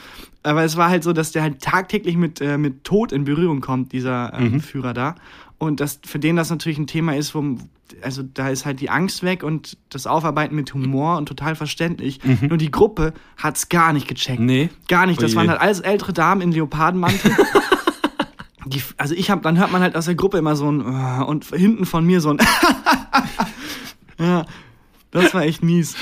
[0.45, 3.61] Aber es war halt so, dass der halt tagtäglich mit, äh, mit Tod in Berührung
[3.61, 5.15] kommt, dieser ähm, Führer da.
[5.63, 7.57] Und das, für den das natürlich ein Thema ist, wo,
[8.03, 12.19] also da ist halt die Angst weg und das Aufarbeiten mit Humor und total verständlich.
[12.41, 14.41] Nur die Gruppe hat's gar nicht gecheckt.
[14.41, 14.71] Nee.
[14.89, 15.23] Gar nicht.
[15.23, 15.37] Das Oje.
[15.37, 17.31] waren halt alles ältere Damen in Leopardenmantel.
[18.67, 21.23] Die, also ich habe, dann hört man halt aus der Gruppe immer so ein äh,
[21.23, 22.39] und hinten von mir so ein
[24.19, 24.45] ja,
[25.13, 25.95] das war echt mies.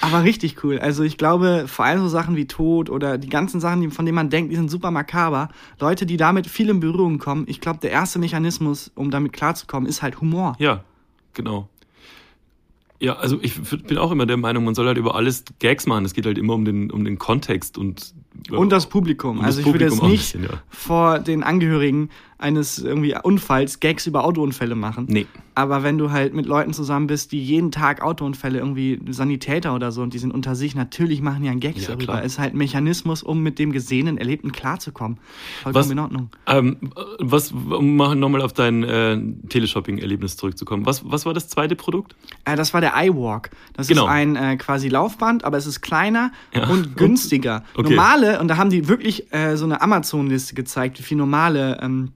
[0.00, 0.78] Aber richtig cool.
[0.78, 4.16] Also ich glaube, vor allem so Sachen wie Tod oder die ganzen Sachen, von denen
[4.16, 5.48] man denkt, die sind super makaber.
[5.78, 7.44] Leute, die damit viel in Berührung kommen.
[7.46, 10.56] Ich glaube, der erste Mechanismus, um damit klarzukommen, ist halt Humor.
[10.58, 10.84] Ja,
[11.32, 11.68] genau.
[12.98, 16.04] Ja, also ich bin auch immer der Meinung, man soll halt über alles Gags machen.
[16.04, 18.12] Es geht halt immer um den, um den Kontext und
[18.50, 19.38] Und das Publikum.
[19.38, 20.62] Und das also ich würde jetzt Publikum auch ein nicht bisschen, ja.
[20.70, 25.04] vor den Angehörigen eines irgendwie Unfalls Gags über Autounfälle machen.
[25.10, 25.26] Nee.
[25.54, 29.92] Aber wenn du halt mit Leuten zusammen bist, die jeden Tag Autounfälle irgendwie Sanitäter oder
[29.92, 32.04] so und die sind unter sich, natürlich machen die einen Gags Ja, darüber.
[32.14, 32.22] klar.
[32.24, 35.18] Ist halt ein Mechanismus, um mit dem Gesehenen, Erlebten klarzukommen.
[35.62, 36.30] Vollkommen Was- in Ordnung.
[36.46, 36.76] Ähm,
[37.18, 40.86] was, um mal nochmal auf dein äh, Teleshopping-Erlebnis zurückzukommen.
[40.86, 42.16] Was, was war das zweite Produkt?
[42.46, 43.50] Äh, das war der iWalk.
[43.74, 44.04] Das Genau.
[44.04, 46.68] ist ein äh, quasi Laufband, aber es ist kleiner Ja.
[46.68, 47.64] und günstiger.
[47.76, 47.94] Okay.
[48.20, 52.12] Normale, und da haben die wirklich äh, so eine Amazon-Liste gezeigt, wie viel normale ähm,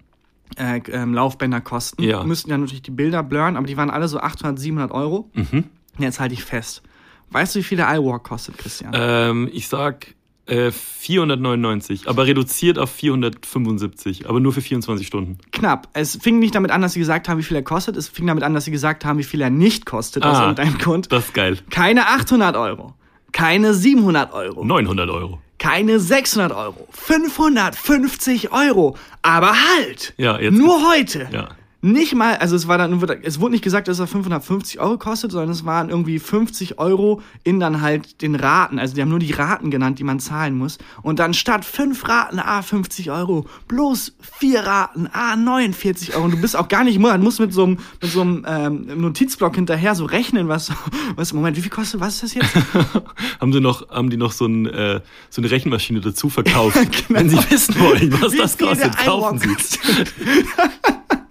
[0.57, 2.03] äh, ähm, Laufbänder kosten.
[2.03, 2.23] Ja.
[2.25, 5.31] Müssten ja natürlich die Bilder blurren, aber die waren alle so 800, 700 Euro.
[5.35, 5.65] Mhm.
[5.99, 6.83] Jetzt halte ich fest.
[7.31, 8.93] Weißt du, wie viel der iWalk kostet, Christian?
[8.95, 10.15] Ähm, ich sag
[10.47, 15.39] äh, 499, aber reduziert auf 475, aber nur für 24 Stunden.
[15.53, 15.89] Knapp.
[15.95, 17.97] Es fing nicht damit an, dass sie gesagt haben, wie viel er kostet.
[17.97, 20.43] Es fing damit an, dass sie gesagt haben, wie viel er nicht kostet, aus Ah.
[20.43, 21.11] irgendeinem Grund.
[21.13, 21.59] Das ist geil.
[21.71, 22.95] Keine 800 Euro.
[23.33, 24.65] Keine 700 Euro.
[24.65, 25.41] 900 Euro.
[25.65, 28.99] Keine 600 Euro, 550 Euro.
[29.23, 30.13] Aber halt!
[30.19, 31.27] Ja, jetzt- Nur heute.
[31.33, 31.49] Ja.
[31.85, 35.33] Nicht mal, also es war dann, es wurde nicht gesagt, dass er 550 Euro kostet,
[35.33, 38.79] sondern es waren irgendwie 50 Euro in dann halt den Raten.
[38.79, 40.79] Also die haben nur die Raten genannt, die man zahlen muss.
[41.03, 46.25] Und dann statt fünf Raten, ah, 50 Euro, bloß vier Raten, ah, 49 Euro.
[46.25, 48.47] Und du bist auch gar nicht im Monat, musst mit so einem, mit so einem
[48.49, 50.73] ähm, Notizblock hinterher so rechnen, was,
[51.17, 52.55] was, Moment, wie viel kostet, was ist das jetzt?
[53.41, 56.79] haben, sie noch, haben die noch so, ein, äh, so eine Rechenmaschine dazu verkauft?
[57.11, 58.33] Wenn sie wissen wollen, was Genau.
[58.33, 59.49] Wie das kostet, kaufen sie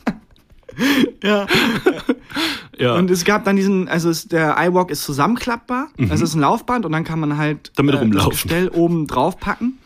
[1.23, 1.45] ja.
[2.77, 2.95] Ja.
[2.95, 6.41] Und es gab dann diesen, also es, der iWalk ist zusammenklappbar, also es ist ein
[6.41, 7.73] Laufband und dann kann man halt Mhm.
[7.75, 8.31] Damit äh, rumlaufen.
[8.31, 9.77] das Gestell oben drauf packen.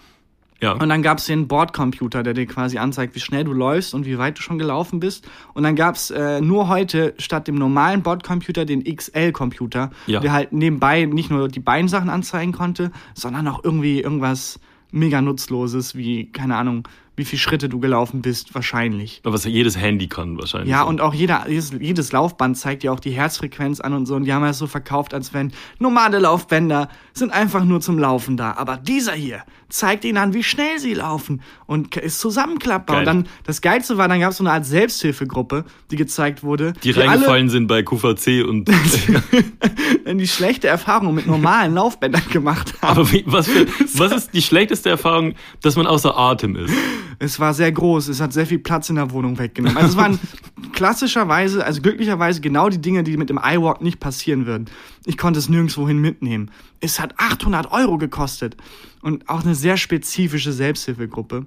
[0.61, 0.71] ja.
[0.71, 4.17] Und dann gab's den Bordcomputer, der dir quasi anzeigt, wie schnell du läufst und wie
[4.17, 5.27] weit du schon gelaufen bist.
[5.53, 10.19] Und dann gab's äh, nur heute statt dem normalen Bordcomputer den XL-Computer, Ja.
[10.21, 14.59] der halt nebenbei nicht nur die Beinsachen anzeigen konnte, sondern auch irgendwie irgendwas
[14.91, 19.21] mega nutzloses, wie, keine Ahnung, wie viele Schritte du gelaufen bist, wahrscheinlich.
[19.23, 20.69] Was jedes Handy kann wahrscheinlich.
[20.69, 24.15] Ja, und auch jeder, jedes, jedes Laufband zeigt ja auch die Herzfrequenz an und so.
[24.15, 28.37] Und die haben das so verkauft, als wenn normale Laufbänder sind einfach nur zum Laufen
[28.37, 28.53] da.
[28.53, 32.97] Aber dieser hier zeigt ihnen an, wie schnell sie laufen und ist zusammenklappbar.
[32.97, 33.07] Geil.
[33.07, 36.73] Und dann, das Geilste war, dann gab es so eine Art Selbsthilfegruppe, die gezeigt wurde.
[36.83, 38.69] die alle reingefallen sind bei QVC und.
[40.17, 42.99] die schlechte Erfahrung mit normalen Laufbändern gemacht haben.
[42.99, 46.73] aber wie, was, für, was ist die schlechteste Erfahrung, dass man außer Atem ist?
[47.19, 49.77] Es war sehr groß, es hat sehr viel Platz in der Wohnung weggenommen.
[49.77, 50.19] Also es waren
[50.73, 54.65] klassischerweise, also glücklicherweise genau die Dinge, die mit dem iWalk nicht passieren würden.
[55.05, 56.51] Ich konnte es nirgendwohin mitnehmen.
[56.79, 58.55] Es hat 800 Euro gekostet
[59.01, 61.45] und auch eine sehr spezifische Selbsthilfegruppe.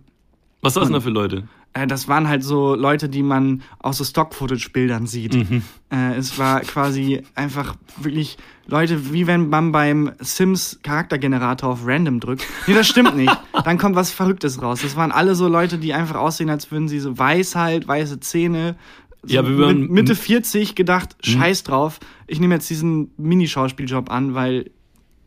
[0.62, 1.48] Was das denn da für Leute?
[1.72, 5.35] Äh, das waren halt so Leute, die man aus so Stock-Footage-Bildern sieht.
[5.90, 12.20] Äh, es war quasi einfach wirklich Leute, wie wenn man beim Sims Charaktergenerator auf Random
[12.20, 12.44] drückt.
[12.66, 13.37] Nee, das stimmt nicht.
[13.64, 14.80] Dann kommt was Verrücktes raus.
[14.83, 18.20] Das waren alle so Leute, die einfach aussehen, als würden sie so weiß halt, weiße
[18.20, 18.76] Zähne.
[19.22, 22.00] So Ja, Mitte 40 gedacht, scheiß drauf.
[22.26, 24.70] Ich nehme jetzt diesen Minischauspieljob an, weil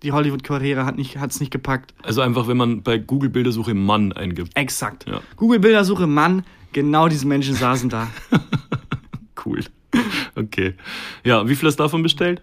[0.04, 1.94] die Hollywood-Karriere hat nicht, hat's nicht gepackt.
[2.04, 4.52] Also einfach, wenn man bei Google Bildersuche Mann eingibt.
[4.56, 5.06] Exakt.
[5.08, 5.22] Ja.
[5.38, 8.08] Google Bildersuche, Mann, genau diese Menschen saßen da.
[9.46, 9.60] Cool.
[10.36, 10.76] Okay.
[11.26, 12.42] Ja, wie viel hast du davon bestellt?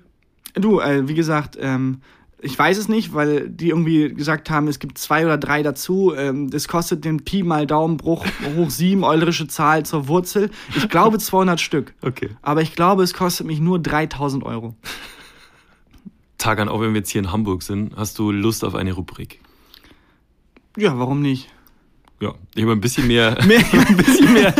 [0.54, 2.02] Du, äh, wie gesagt, ähm,
[2.42, 6.14] ich weiß es nicht, weil die irgendwie gesagt haben, es gibt zwei oder drei dazu.
[6.14, 10.50] Ähm, das kostet den Pi mal Daumenbruch hoch sieben eulerische Zahl zur Wurzel.
[10.76, 11.94] Ich glaube 200 Stück.
[12.02, 12.30] Okay.
[12.42, 14.74] Aber ich glaube, es kostet mich nur 3000 Euro.
[16.40, 19.40] Tagan, auch wenn wir jetzt hier in Hamburg sind, hast du Lust auf eine Rubrik?
[20.76, 21.48] Ja, warum nicht?
[22.20, 24.54] Ja, ich habe ein bisschen mehr, ein bisschen mehr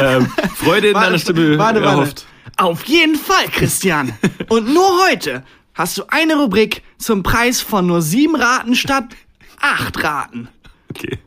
[0.00, 2.00] ähm, Freude in deiner Stimme warte, warte.
[2.00, 2.26] erhofft.
[2.56, 4.12] Auf jeden Fall, Christian.
[4.48, 9.04] Und nur heute hast du eine Rubrik zum Preis von nur sieben Raten statt
[9.60, 10.48] acht Raten.
[10.90, 11.18] Okay.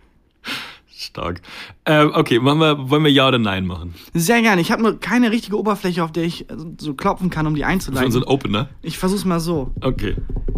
[1.13, 1.41] Stark.
[1.85, 3.93] Ähm, okay, machen wir, wollen wir Ja oder Nein machen?
[4.15, 4.61] Sehr gerne.
[4.61, 7.65] Ich habe nur keine richtige Oberfläche, auf der ich äh, so klopfen kann, um die
[7.65, 8.07] einzuleiten.
[8.07, 8.69] unseren Opener?
[8.81, 9.71] Ich versuch's mal so.
[9.81, 10.15] Okay.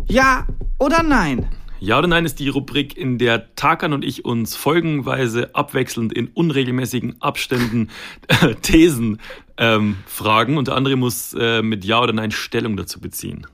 [0.08, 0.48] Ja
[0.80, 1.46] oder nein?
[1.82, 6.30] Ja oder Nein ist die Rubrik, in der Tarkan und ich uns folgenweise abwechselnd in
[6.30, 7.89] unregelmäßigen Abständen
[8.30, 9.20] äh, Thesen
[9.58, 10.58] ähm, fragen.
[10.58, 13.46] Und der andere muss äh, mit Ja oder Nein Stellung dazu beziehen.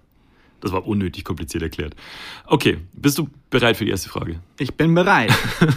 [0.59, 1.95] Das war unnötig kompliziert erklärt.
[2.45, 4.39] Okay, bist du bereit für die erste Frage?
[4.59, 5.33] Ich bin bereit.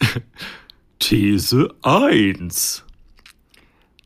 [0.98, 2.84] These 1.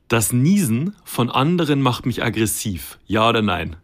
[0.08, 2.98] Das Niesen von anderen macht mich aggressiv.
[3.06, 3.76] Ja oder nein?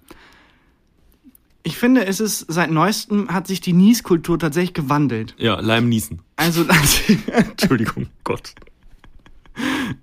[1.62, 5.35] Ich finde, es ist seit neuestem hat sich die Nieskultur tatsächlich gewandelt.
[5.38, 6.21] Ja, Leim niesen.
[6.37, 6.64] Also
[7.27, 8.55] Entschuldigung, Gott.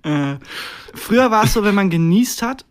[0.02, 0.36] äh,
[0.94, 2.64] früher war es so, wenn man genießt hat,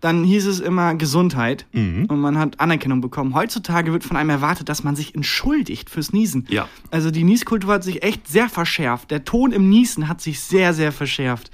[0.00, 2.06] dann hieß es immer Gesundheit Mhm.
[2.06, 3.34] und man hat Anerkennung bekommen.
[3.34, 6.46] Heutzutage wird von einem erwartet, dass man sich entschuldigt fürs Niesen.
[6.48, 6.68] Ja.
[6.90, 9.10] Also die Nieskultur hat sich echt sehr verschärft.
[9.10, 11.50] Der Ton im Niesen hat sich sehr, sehr verschärft.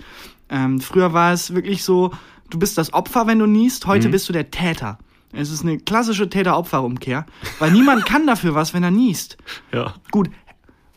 [0.51, 2.13] Ähm, früher war es wirklich so,
[2.51, 3.91] du bist das Opfer, wenn du niest, Mhm.
[3.91, 4.99] heute bist du der Täter.
[5.33, 7.27] Es ist eine klassische Täter-Opfer-Umkehr,
[7.59, 9.37] weil niemand kann dafür was, wenn er niest.
[9.73, 9.95] Ja.
[10.11, 10.29] Gut,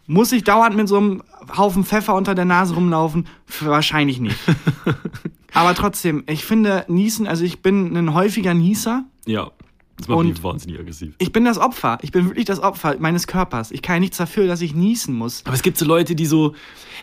[0.06, 1.24] muss ich dauernd mit so einem
[1.56, 3.28] Haufen Pfeffer unter der Nase rumlaufen?
[3.62, 4.38] Wahrscheinlich nicht.
[5.54, 9.06] Aber trotzdem, ich finde Niesen, also ich bin ein häufiger Nieser.
[9.26, 9.52] Ja.
[9.98, 11.16] Das macht Und- mich wahnsinnig aggressiv.
[11.18, 11.98] Ich bin das Opfer.
[12.04, 13.72] Ich bin wirklich das Opfer meines Körpers.
[13.72, 15.42] Ich kann ja nichts dafür, dass ich niesen muss.
[15.46, 16.54] Aber es gibt so Leute, die so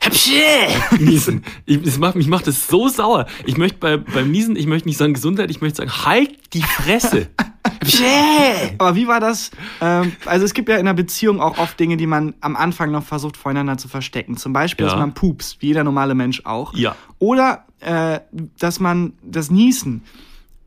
[0.98, 1.44] niesen.
[1.66, 3.26] Ich, das macht, mich macht das so sauer.
[3.46, 6.62] Ich möchte bei, beim Niesen, ich möchte nicht sagen Gesundheit, ich möchte sagen, halt die
[6.62, 7.28] Fresse.
[8.78, 9.50] Aber wie war das?
[9.80, 12.90] Ähm, also es gibt ja in einer Beziehung auch oft Dinge, die man am Anfang
[12.90, 14.36] noch versucht voneinander zu verstecken.
[14.36, 14.92] Zum Beispiel, Ja.
[14.92, 16.74] dass man pupst, wie jeder normale Mensch auch.
[16.74, 16.96] Ja.
[17.18, 18.20] Oder äh,
[18.58, 20.02] dass man das Niesen.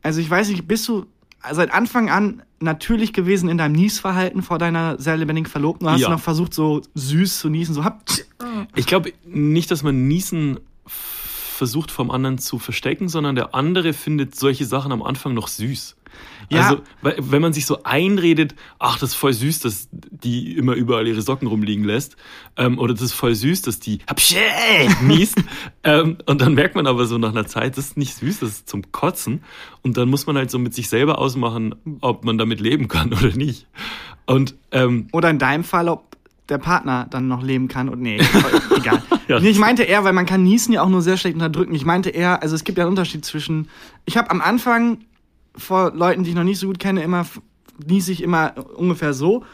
[0.02, 1.06] Also ich weiß nicht, bist du
[1.52, 5.86] seit Anfang an natürlich gewesen in deinem Niesverhalten vor deiner sehr lebendigen Verlobten?
[5.86, 6.10] Du hast Ja.
[6.10, 8.02] noch versucht, so süß zu niesen, so hab.
[8.74, 14.34] Ich glaube nicht, dass man Niesen versucht vom anderen zu verstecken, sondern der andere findet
[14.36, 15.96] solche Sachen am Anfang noch süß.
[16.50, 16.62] Ja.
[16.62, 21.06] Also, wenn man sich so einredet, ach, das ist voll süß, dass die immer überall
[21.06, 22.16] ihre Socken rumliegen lässt,
[22.56, 23.98] ähm, oder das ist voll süß, dass die
[25.02, 25.36] niest,
[25.84, 28.50] ähm, und dann merkt man aber so nach einer Zeit, das ist nicht süß, das
[28.50, 29.42] ist zum Kotzen,
[29.82, 33.12] und dann muss man halt so mit sich selber ausmachen, ob man damit leben kann
[33.12, 33.66] oder nicht.
[34.26, 36.16] Und ähm, Oder in deinem Fall, ob
[36.48, 38.18] der Partner dann noch leben kann und nee,
[38.76, 39.02] egal.
[39.28, 39.38] Ja.
[39.38, 41.74] nee, ich meinte eher, weil man kann Niesen ja auch nur sehr schlecht unterdrücken.
[41.74, 43.68] Ich meinte eher, also es gibt ja einen Unterschied zwischen.
[44.06, 44.98] Ich habe am Anfang
[45.58, 47.26] vor Leuten, die ich noch nicht so gut kenne, immer
[47.86, 49.44] niese ich immer ungefähr so.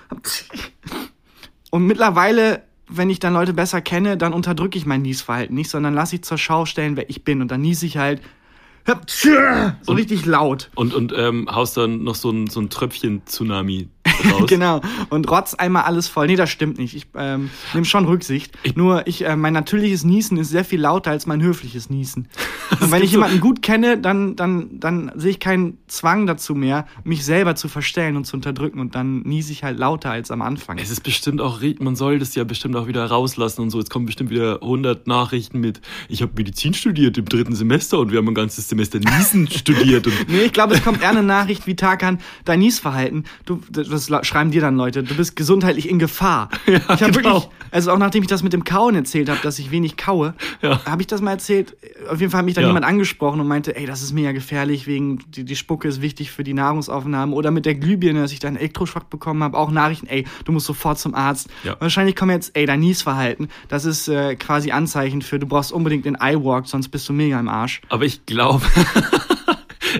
[1.70, 5.94] Und mittlerweile, wenn ich dann Leute besser kenne, dann unterdrücke ich mein Niesverhalten nicht, sondern
[5.94, 7.42] lasse ich zur Schau stellen, wer ich bin.
[7.42, 8.20] Und dann niese ich halt
[9.82, 10.70] so richtig laut.
[10.74, 13.93] und, und ähm, haust dann noch so ein, so ein Tröpfchen Tsunami raus.
[14.46, 14.80] Genau.
[15.10, 16.26] Und rotz einmal alles voll.
[16.26, 16.94] Nee, das stimmt nicht.
[16.94, 18.52] Ich ähm, nehme schon Rücksicht.
[18.76, 22.28] Nur ich, äh, mein natürliches Niesen ist sehr viel lauter als mein höfliches Niesen.
[22.80, 26.54] Und wenn ich so- jemanden gut kenne, dann, dann, dann sehe ich keinen Zwang dazu
[26.54, 28.80] mehr, mich selber zu verstellen und zu unterdrücken.
[28.80, 30.78] Und dann niese ich halt lauter als am Anfang.
[30.78, 33.78] Es ist bestimmt auch, man soll das ja bestimmt auch wieder rauslassen und so.
[33.78, 38.10] Jetzt kommen bestimmt wieder 100 Nachrichten mit, ich habe Medizin studiert im dritten Semester und
[38.12, 40.06] wir haben ein ganzes Semester Niesen studiert.
[40.28, 43.24] Nee, ich glaube, es kommt eher eine Nachricht wie Tarkan, dein Niesverhalten.
[43.46, 45.02] Du, das la- schreiben dir dann Leute.
[45.02, 46.48] Du bist gesundheitlich in Gefahr.
[46.66, 47.14] ich habe genau.
[47.34, 50.34] wirklich, also auch nachdem ich das mit dem Kauen erzählt habe, dass ich wenig kaue,
[50.62, 50.84] Ja.
[50.84, 51.76] habe ich das mal erzählt.
[52.10, 52.68] Auf jeden Fall hat mich dann Ja.
[52.68, 56.30] jemand angesprochen und meinte, ey, das ist mega gefährlich, wegen die, die Spucke ist wichtig
[56.30, 57.34] für die Nahrungsaufnahme.
[57.34, 60.66] Oder mit der Glühbirne, dass ich dann Elektroschock bekommen habe, auch Nachrichten, ey, du musst
[60.66, 61.48] sofort zum Arzt.
[61.64, 61.76] Ja.
[61.80, 63.48] Wahrscheinlich kommen jetzt, ey, dein Niesverhalten.
[63.68, 67.38] Das ist äh, quasi Anzeichen für, du brauchst unbedingt den iWalk, sonst bist du mega
[67.40, 67.80] im Arsch.
[67.88, 68.64] aber ich glaube,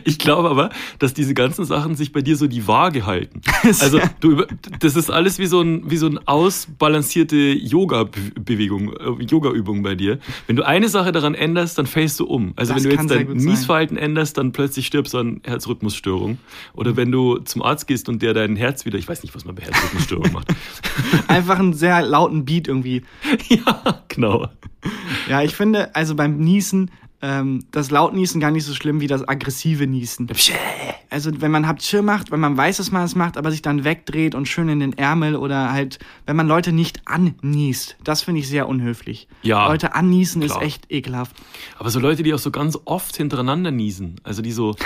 [0.05, 3.41] ich glaube aber, dass diese ganzen Sachen sich bei dir so die Waage halten.
[3.81, 4.45] Also du,
[4.81, 10.19] das ist alles wie so ein, wie so ein ausbalancierte Yoga-Bewegung, äh, Yoga-Übung bei dir.
[10.47, 12.53] Wenn du eine Sache daran änderst, dann fällst du um.
[12.57, 13.51] Also Das wenn du jetzt dein gut sein.
[13.51, 16.39] Niesverhalten änderst, dann plötzlich stirbst du an Herzrhythmusstörung.
[16.75, 19.45] Oder wenn du zum Arzt gehst und der dein Herz wieder, ich weiß nicht, was
[19.45, 20.49] man bei Herzrhythmusstörung macht.
[21.29, 23.03] Einfach einen sehr lauten Beat irgendwie.
[23.49, 24.49] ja, genau.
[25.29, 26.91] Ja, ich finde, also beim Niesen,
[27.25, 30.29] ähm, das Lautniesen gar nicht so schlimm wie das aggressive Niesen.
[31.09, 33.83] Also wenn man Habtschir macht, wenn man weiß, dass man es macht, aber sich dann
[33.83, 38.41] wegdreht und schön in den Ärmel oder halt, wenn man Leute nicht anniest, das finde
[38.41, 39.27] ich sehr unhöflich.
[39.41, 40.61] Ja, Leute anniesen klar.
[40.61, 41.35] ist echt ekelhaft.
[41.79, 44.21] Aber so Leute, die auch so ganz oft hintereinander niesen.
[44.23, 44.77] Also die so.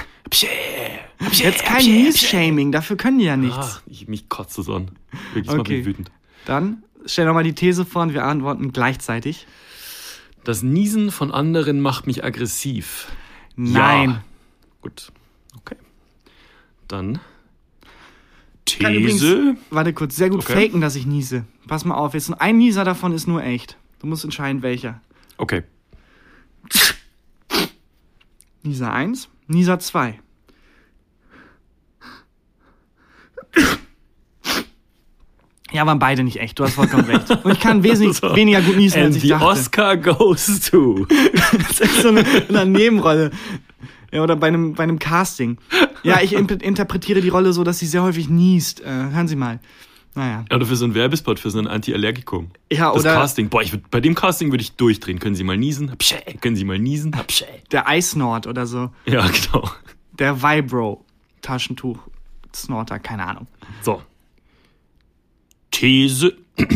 [1.32, 3.82] Jetzt kein Nies-Shaming, dafür können die ja nichts.
[3.86, 4.92] ich, mich kotzt es an.
[5.34, 5.78] Wirklich, Okay.
[5.78, 6.12] mich wütend.
[6.44, 9.46] Dann stell doch mal die These vor und wir antworten gleichzeitig.
[10.48, 13.12] Das Niesen von anderen macht mich aggressiv.
[13.54, 14.10] Nein.
[14.12, 14.24] Ja.
[14.80, 15.12] Gut.
[15.58, 15.76] Okay.
[16.88, 17.20] Dann.
[18.80, 19.56] Kann übrigens- These.
[19.68, 20.54] Warte kurz, sehr gut Okay.
[20.68, 21.44] faken, dass ich niese.
[21.66, 23.76] Pass mal auf, jetzt ein Nieser davon ist nur echt.
[23.98, 25.02] Du musst entscheiden, welcher.
[25.36, 25.64] Okay.
[28.62, 30.18] Nieser 1, Nieser 2.
[35.72, 36.58] Ja, waren beide nicht echt.
[36.58, 37.30] Du hast vollkommen recht.
[37.44, 38.34] Und ich kann wesentlich So.
[38.34, 39.44] weniger gut niesen, als And ich the dachte.
[39.46, 41.06] Oscar goes to.
[41.68, 43.30] Das ist so eine, eine Nebenrolle.
[44.10, 45.58] Ja, oder bei einem, bei einem Casting.
[46.02, 48.80] Ja, ich imp- interpretiere die Rolle so, dass sie sehr häufig niest.
[48.80, 49.60] Äh, hören Sie mal.
[50.14, 50.44] Naja.
[50.52, 52.50] Oder für so ein Werbespot, für so ein Anti-Allergikum.
[52.72, 53.50] Ja, Das oder Casting.
[53.50, 55.18] Boah, ich würd, bei dem Casting würde ich durchdrehen.
[55.18, 55.90] Können Sie mal niesen?
[55.92, 56.16] Hapschä.
[56.40, 57.14] Können Sie mal niesen?
[57.14, 57.44] Hapschä.
[57.70, 58.90] der Eisnord oder so.
[59.04, 59.68] Ja, genau.
[60.18, 61.04] Der Vibro
[61.42, 61.98] Taschentuch
[62.56, 63.46] Snorter, keine Ahnung.
[63.82, 64.02] So.
[65.78, 66.36] These.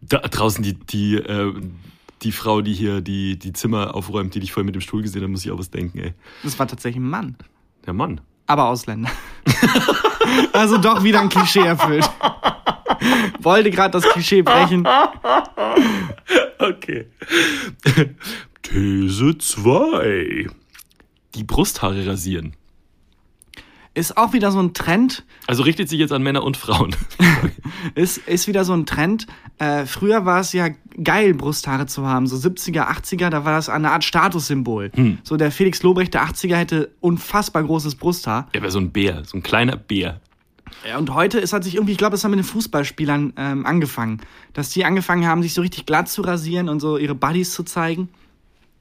[0.00, 1.54] da draußen die, die, äh,
[2.22, 5.22] die Frau, die hier die, die Zimmer aufräumt, die dich vorhin mit dem Stuhl gesehen
[5.22, 6.14] hat, muss ich auch was denken, ey.
[6.42, 7.36] Das war tatsächlich ein Mann.
[7.86, 8.20] Der Mann.
[8.48, 9.12] aber Ausländer.
[10.52, 12.10] also doch wieder ein Klischee erfüllt.
[13.38, 14.86] Wollte gerade das Klischee brechen.
[16.58, 17.06] Okay.
[18.62, 20.48] These 2.
[21.36, 22.56] Die Brusthaare rasieren.
[23.92, 25.24] Ist auch wieder so ein Trend.
[25.48, 26.94] Also richtet sich jetzt an Männer und Frauen.
[27.94, 29.26] Ist, ist wieder so ein Trend.
[29.58, 30.68] Äh, früher war es ja
[31.02, 32.26] geil, Brusthaare zu haben.
[32.26, 34.92] So 70er, 80er, da war das eine Art Statussymbol.
[35.22, 38.48] So der Felix Lobrecht der 80er hätte unfassbar großes Brusthaar.
[38.52, 40.20] Er wäre so ein Bär, so ein kleiner Bär.
[40.86, 43.66] Ja, und heute ist hat sich irgendwie, ich glaube, es hat mit den Fußballspielern ähm,
[43.66, 44.20] angefangen,
[44.52, 47.64] dass die angefangen haben, sich so richtig glatt zu rasieren und so ihre Buddies zu
[47.64, 48.08] zeigen.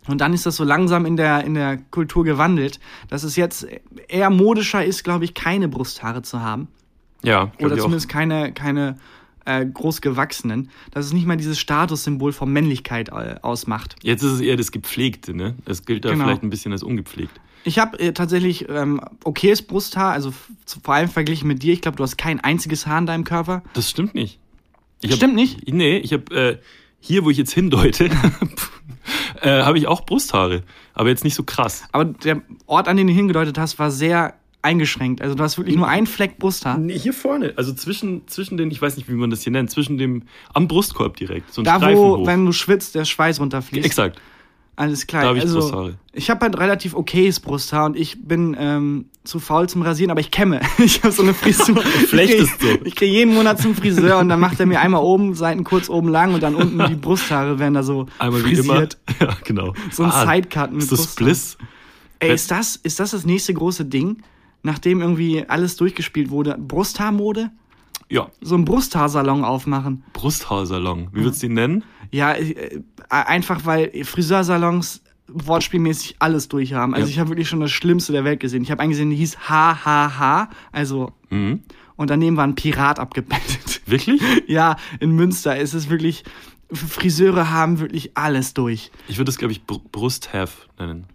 [0.09, 3.67] Und dann ist das so langsam in der, in der Kultur gewandelt, dass es jetzt
[4.07, 6.67] eher modischer ist, glaube ich, keine Brusthaare zu haben.
[7.23, 7.85] Ja, Oder ich auch.
[7.85, 8.97] zumindest keine, keine
[9.45, 13.95] äh, großgewachsenen, dass es nicht mal dieses Statussymbol von Männlichkeit äh, ausmacht.
[14.03, 15.55] Jetzt ist es eher das Gepflegte, ne?
[15.65, 16.25] Es gilt da Genau.
[16.25, 17.39] vielleicht ein bisschen als ungepflegt.
[17.65, 20.33] Ich habe äh, tatsächlich ähm, okayes Brusthaar, also
[20.81, 21.73] vor allem verglichen mit dir.
[21.73, 23.63] Ich glaube, du hast kein einziges Haar in deinem Körper.
[23.73, 24.39] Das stimmt nicht.
[25.01, 25.67] Ich hab- Stimmt nicht?
[25.71, 26.57] Nee, ich habe äh,
[27.01, 28.09] hier, wo ich jetzt hindeute,
[29.41, 30.63] äh, habe ich auch Brusthaare.
[30.93, 31.83] Aber jetzt nicht so krass.
[31.91, 35.21] Aber der Ort, an den du hingedeutet hast, war sehr eingeschränkt.
[35.21, 36.77] Also du hast wirklich nur einen Fleck Brusthaar.
[36.77, 39.71] Nee, hier vorne, also zwischen, zwischen den, ich weiß nicht, wie man das hier nennt,
[39.71, 41.53] zwischen dem, am Brustkorb direkt.
[41.53, 43.85] So Da, wo, wenn du schwitzt, der Schweiß runterfließt.
[43.85, 44.19] Exakt.
[44.79, 45.23] Alles klar.
[45.23, 45.95] Da hab ich also, Brusthaare.
[46.13, 50.21] Ich habe halt relativ okayes Brusthaar und ich bin ähm, zu faul zum Rasieren, aber
[50.21, 50.61] ich kämme.
[50.77, 51.81] Ich habe so eine Frisur.
[52.07, 52.67] Flechtest so.
[52.85, 55.89] Ich kriege jeden Monat zum Friseur und dann macht er mir einmal oben, Seiten kurz
[55.89, 58.75] oben lang und dann unten die Brusthaare werden da so Einmal wie immer.
[58.75, 58.97] frisiert.
[59.19, 59.73] Ja, genau.
[59.91, 61.15] So ein Sidecut mit Ist das.
[61.15, 61.57] Bliss?
[62.19, 64.23] Ey, ist das, ist das das nächste große Ding?
[64.63, 67.51] Nachdem irgendwie alles durchgespielt wurde, Brusthaarmode?
[68.09, 70.03] Ja, So einen Brusthaarsalon aufmachen.
[70.13, 71.09] Brusthaarsalon.
[71.13, 71.83] Wie würdest du ihn nennen?
[72.11, 76.95] Ja, äh, einfach weil Friseursalons wortspielmäßig alles durchhaben.
[76.95, 77.11] Also Ja.
[77.11, 78.63] ich habe wirklich schon das Schlimmste der Welt gesehen.
[78.63, 81.61] Ich habe einen gesehen, der hieß HHH, also Mhm.
[81.97, 83.81] und daneben war ein Pirat abgebildet.
[83.85, 84.21] Wirklich?
[84.47, 86.23] ja, in Münster ist es wirklich
[86.71, 88.91] Friseure haben wirklich alles durch.
[89.07, 91.05] Ich würde das, glaube ich, Br Brusthef nennen.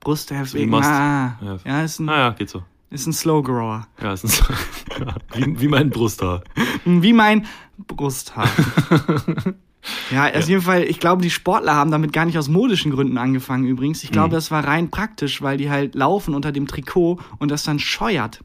[0.00, 1.58] Brusthaar, wie Must- ah, Ja.
[1.64, 2.62] ja, ist ein, Ah ja, geht so.
[2.94, 3.86] Ist ein Slow Grower.
[4.02, 4.56] Ja, ist ein
[5.00, 5.14] ja,
[5.46, 6.42] wie, wie mein Brusthaar.
[6.84, 7.46] Wie mein
[7.86, 8.48] Brusthaar.
[10.10, 13.18] ja, auf jeden Fall, ich glaube, die Sportler haben damit gar nicht aus modischen Gründen
[13.18, 14.02] angefangen übrigens.
[14.04, 14.32] Ich glaube, Mhm.
[14.34, 18.40] das war rein praktisch, weil die halt laufen unter dem Trikot und das dann scheuert.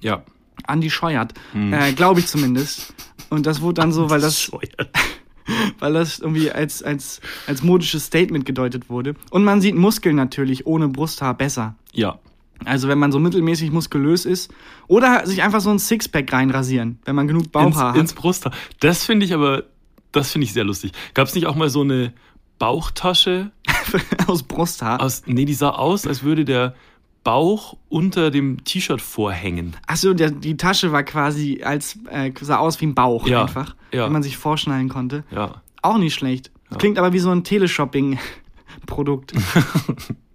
[0.00, 0.22] Ja.
[0.66, 1.34] Andi scheuert.
[1.54, 1.72] Mhm.
[1.72, 2.94] Äh, glaube ich zumindest.
[3.30, 4.88] Und das wurde dann so, weil das, Scheuert.
[5.78, 9.14] weil das irgendwie als, als, als modisches Statement gedeutet wurde.
[9.30, 11.74] Und man sieht Muskeln natürlich ohne Brusthaar besser.
[11.92, 12.18] Ja.
[12.64, 14.52] Also wenn man so mittelmäßig muskulös ist.
[14.88, 18.18] Oder sich einfach so ein Sixpack reinrasieren, wenn man genug Bauchhaar ins, ins hat.
[18.18, 18.52] Brusthaar.
[18.80, 19.64] Das finde ich aber,
[20.12, 20.92] das finde ich sehr lustig.
[21.14, 22.12] Gab es nicht auch mal so eine
[22.58, 23.50] Bauchtasche
[24.26, 25.00] Aus Brusthaar.
[25.00, 26.74] aus, nee, die sah aus, als würde der
[27.22, 29.76] Bauch unter dem T-Shirt vorhängen.
[29.86, 34.04] Achso, die Tasche war quasi als, äh, sah aus wie ein Bauch Ja, einfach, ja.
[34.06, 35.24] wenn man sich vorschnallen konnte.
[35.30, 35.60] Ja.
[35.82, 36.50] Auch nicht schlecht.
[36.70, 39.32] Das klingt aber wie so ein Teleshopping-Produkt.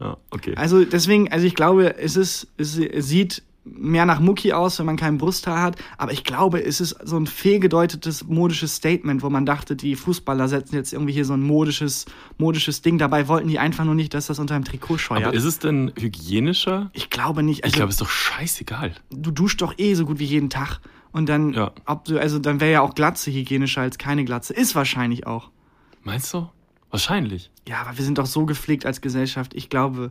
[0.00, 0.54] Ja, okay.
[0.56, 4.96] also deswegen, also ich glaube, es ist, es sieht mehr nach Mucki aus, wenn man
[4.96, 9.44] kein Brusthaar hat, aber ich glaube, es ist so ein fehlgedeutetes modisches Statement, wo man
[9.44, 12.06] dachte, die Fußballer setzen jetzt irgendwie hier so ein modisches,
[12.38, 12.96] modisches Ding.
[12.96, 15.24] Dabei wollten die einfach nur nicht, dass das unter dem Trikot scheuert.
[15.26, 16.90] Aber ist es denn hygienischer?
[16.94, 17.58] ich glaube nicht.
[17.58, 18.94] Ich Also, glaube, ist doch scheißegal.
[19.10, 20.80] du duschst doch eh so gut wie jeden Tag.
[21.12, 21.72] Und dann, Ja.
[21.86, 24.54] ob du, also dann wäre ja auch Glatze hygienischer als keine Glatze.
[24.54, 25.50] Ist wahrscheinlich auch.
[26.02, 26.48] Meinst du?
[26.90, 27.50] Wahrscheinlich.
[27.68, 29.54] Ja, aber wir sind doch so gepflegt als Gesellschaft.
[29.54, 30.10] Ich glaube,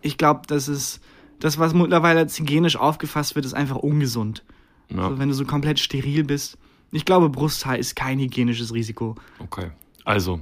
[0.00, 1.00] ich glaube, das ist,
[1.40, 4.44] das, was mittlerweile als hygienisch aufgefasst wird, ist einfach ungesund.
[4.88, 6.56] Ja, Also wenn du so komplett steril bist.
[6.90, 9.14] Ich glaube, Brusthaar ist kein hygienisches Risiko.
[9.38, 9.70] okay.
[10.04, 10.40] Also,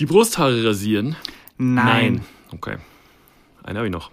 [0.00, 1.14] die Brusthaare rasieren?
[1.56, 2.22] Nein.
[2.50, 2.78] Okay.
[3.62, 4.10] Eine habe ich noch.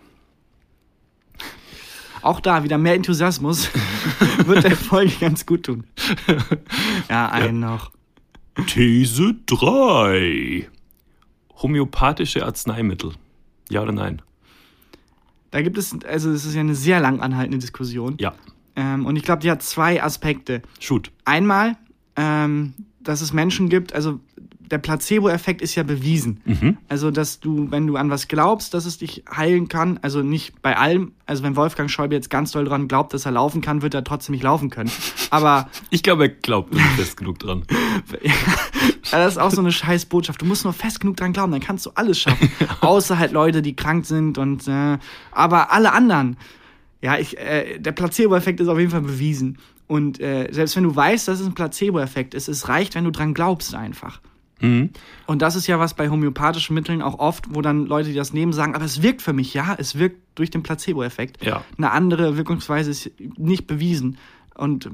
[2.21, 3.69] Auch da wieder mehr Enthusiasmus
[4.45, 5.86] wird der Folge ganz gut tun.
[7.10, 7.91] Ja, einen noch.
[8.65, 10.67] These 3.
[11.62, 13.13] Homöopathische Arzneimittel.
[13.70, 14.22] Ja oder nein?
[15.52, 18.15] Da gibt es, also es ist ja eine sehr lang anhaltende Diskussion.
[18.20, 18.36] Ja.
[18.76, 20.62] Ähm, und ich glaube, die hat zwei Aspekte.
[20.80, 21.12] Shoot.
[21.26, 21.78] Einmal,
[22.15, 24.20] ähm, dass es Menschen gibt, also
[24.70, 26.42] der Placebo-Effekt ist ja bewiesen.
[26.46, 26.78] Mhm.
[26.88, 30.62] Also, dass du, wenn du an was glaubst, dass es dich heilen kann, also nicht
[30.62, 33.82] bei allem, also wenn Wolfgang Schäuble jetzt ganz doll dran glaubt, dass er laufen kann,
[33.82, 34.92] wird er trotzdem nicht laufen können.
[35.30, 37.64] Aber Ich glaube, er glaubt nicht fest genug dran.
[39.12, 40.42] das ist auch so eine scheiß Botschaft.
[40.42, 42.50] Du musst nur fest genug dran glauben, dann kannst du alles schaffen.
[42.82, 44.98] Außer halt Leute, die krank sind und äh,
[45.32, 46.38] aber alle anderen.
[47.02, 49.58] Ja, ich, äh, der Placebo-Effekt ist auf jeden Fall bewiesen.
[49.88, 53.12] Und äh, selbst wenn du weißt, dass es ein Placebo-Effekt ist, es reicht, wenn du
[53.12, 54.20] dran glaubst einfach.
[54.60, 54.89] Mhm.
[55.26, 58.34] Und das ist ja was bei homöopathischen Mitteln auch oft, wo dann Leute, die das
[58.34, 61.43] nehmen, sagen, aber es wirkt für mich, ja, es wirkt durch den Placebo-Effekt.
[61.43, 61.63] Ja.
[61.78, 64.17] Eine andere Wirkungsweise ist nicht bewiesen.
[64.56, 64.89] Und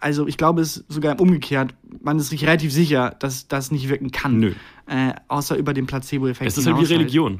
[0.00, 1.74] also ich glaube, es ist sogar umgekehrt.
[2.02, 4.38] Man ist sich relativ sicher, dass das nicht wirken kann.
[4.38, 4.52] Nö.
[4.86, 6.48] Äh, außer über den Placebo-Effekt.
[6.50, 7.38] Es ist halt wie hinaus Religion.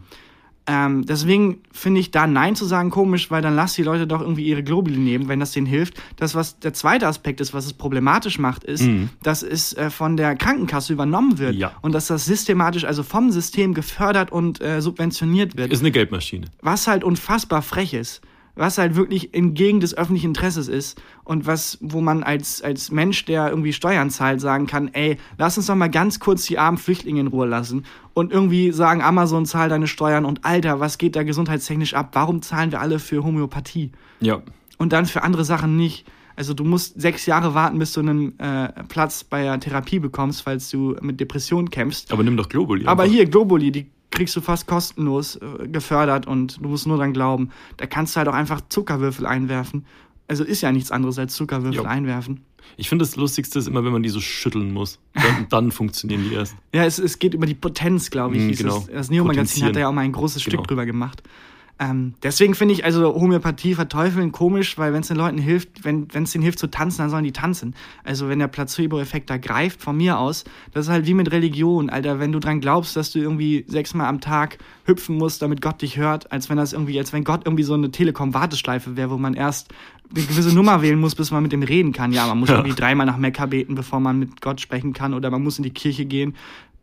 [0.68, 4.20] Ähm, deswegen finde ich da Nein zu sagen komisch, weil dann lass die Leute doch
[4.20, 5.94] irgendwie ihre Globuli nehmen, wenn das denen hilft.
[6.16, 9.08] Das, was der zweite Aspekt ist, was es problematisch macht, ist, Mhm.
[9.22, 11.72] dass es äh, von der Krankenkasse übernommen wird Ja.
[11.80, 15.72] und dass das systematisch, also vom System gefördert und äh, subventioniert wird.
[15.72, 16.46] Ist eine Geldmaschine.
[16.60, 18.20] was halt unfassbar frech ist,
[18.58, 23.24] was halt wirklich entgegen des öffentlichen Interesses ist und was, wo man als, als Mensch,
[23.24, 26.78] der irgendwie Steuern zahlt, sagen kann, ey, lass uns doch mal ganz kurz die armen
[26.78, 31.16] Flüchtlinge in Ruhe lassen und irgendwie sagen, Amazon zahlt deine Steuern und Alter, was geht
[31.16, 32.10] da gesundheitstechnisch ab?
[32.12, 34.42] Warum zahlen wir alle für Homöopathie Ja.
[34.78, 36.04] und dann für andere Sachen nicht?
[36.36, 40.42] Also du musst sechs Jahre warten, bis du einen äh, Platz bei der Therapie bekommst,
[40.42, 42.12] falls du mit Depressionen kämpfst.
[42.12, 42.86] Aber nimm doch Globuli.
[42.86, 43.12] Aber einfach.
[43.16, 47.50] hier, Globuli, die kriegst du fast kostenlos äh, gefördert und du musst nur dran glauben.
[47.76, 49.84] Da kannst du halt auch einfach Zuckerwürfel einwerfen.
[50.28, 51.84] Also ist ja nichts anderes als Zuckerwürfel Jo.
[51.84, 52.40] einwerfen.
[52.76, 54.98] Ich finde, das Lustigste ist immer, wenn man die so schütteln muss.
[55.14, 56.54] Dann, dann funktionieren die erst.
[56.74, 58.42] Ja, es, es geht über die Potenz, glaube ich.
[58.42, 58.78] Mm, genau.
[58.78, 58.86] es.
[58.92, 60.58] Das Neo-Magazin hat da ja auch mal ein großes Genau.
[60.58, 61.22] Stück drüber gemacht.
[61.80, 66.08] Ähm, deswegen finde ich also Homöopathie verteufeln komisch, weil wenn es den Leuten hilft, wenn
[66.12, 67.74] es denen hilft zu tanzen, dann sollen die tanzen.
[68.02, 71.88] Also wenn der Placebo-Effekt da greift, von mir aus, das ist halt wie mit Religion,
[71.88, 72.18] Alter.
[72.18, 75.96] Wenn du dran glaubst, dass du irgendwie sechsmal am Tag hüpfen musst, damit Gott dich
[75.96, 79.34] hört, als wenn das irgendwie, als wenn Gott irgendwie so eine Telekom-Warteschleife wäre, wo man
[79.34, 79.68] erst
[80.14, 82.12] eine gewisse Nummer wählen muss, bis man mit dem reden kann.
[82.12, 82.56] Ja, man muss Ja.
[82.56, 85.64] irgendwie dreimal nach Mekka beten, bevor man mit Gott sprechen kann, oder man muss in
[85.64, 86.34] die Kirche gehen.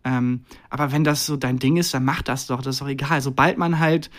[0.06, 2.88] Ähm, aber wenn das so dein Ding ist, dann mach das doch, das ist doch
[2.88, 3.22] egal.
[3.22, 4.12] Sobald man halt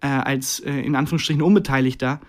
[0.00, 2.20] äh, als äh, in Anführungsstrichen Unbeteiligter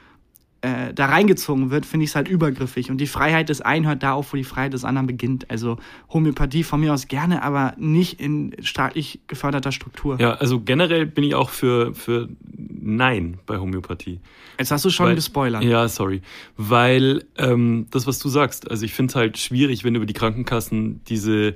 [0.61, 2.91] äh, da reingezogen wird, finde ich es halt übergriffig.
[2.91, 5.49] Und die Freiheit des einen hört da auf, wo die Freiheit des anderen beginnt.
[5.49, 5.77] Also
[6.11, 10.19] Homöopathie von mir aus gerne, aber nicht in staatlich geförderter Struktur.
[10.19, 14.19] Ja, also generell bin ich auch für, für Nein bei Homöopathie.
[14.57, 15.63] Jetzt hast du schon Weil- gespoilert.
[15.63, 16.21] Ja, sorry.
[16.57, 20.13] Weil ähm, das, was du sagst, also ich finde es halt schwierig, wenn über die
[20.13, 21.55] Krankenkassen diese,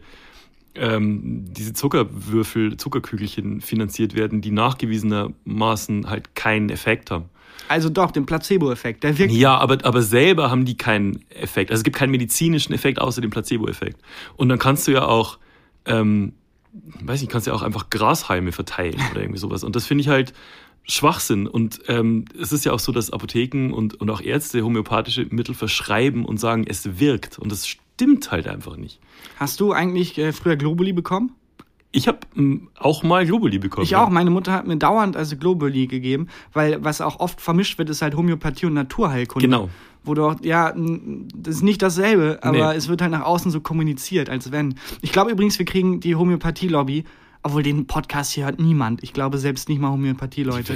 [0.76, 7.26] ähm, diese Zuckerwürfel, Zuckerkügelchen finanziert werden, die nachgewiesenermaßen halt keinen Effekt haben.
[7.68, 9.34] Also doch, den Placebo-Effekt, der wirkt.
[9.34, 11.72] Ja, aber, aber selber haben die keinen Effekt.
[11.72, 14.02] Also es gibt keinen medizinischen Effekt außer dem Placebo-Effekt.
[14.36, 15.40] Und dann kannst du ja auch,
[15.86, 16.34] ähm,
[17.02, 19.64] weiß nicht, kannst ja auch einfach Grashalme verteilen oder irgendwie sowas.
[19.64, 20.34] Und das finde ich halt
[20.84, 21.48] Schwachsinn.
[21.48, 25.56] Und ähm, es ist ja auch so, dass Apotheken und, und auch Ärzte homöopathische Mittel
[25.56, 27.40] verschreiben und sagen, es wirkt.
[27.40, 29.00] Und das stimmt halt einfach nicht.
[29.38, 31.32] Hast du eigentlich äh, früher Globuli bekommen?
[31.96, 32.18] Ich habe
[32.80, 33.84] auch mal Globuli bekommen.
[33.86, 34.10] Ich auch.
[34.10, 38.02] Meine Mutter hat mir dauernd also Globuli gegeben, weil was auch oft vermischt wird, ist
[38.02, 39.48] halt Homöopathie und Naturheilkunde.
[39.48, 39.70] Genau.
[40.04, 42.78] Wo du auch, ja, das ist nicht dasselbe, aber Nee.
[42.78, 44.74] es wird halt nach außen so kommuniziert, als wenn.
[45.02, 47.04] Ich glaube übrigens, wir kriegen die Homöopathie-Lobby,
[47.44, 49.04] obwohl den Podcast hier hört niemand.
[49.04, 50.74] Ich glaube selbst nicht mal Homöopathie-Leute.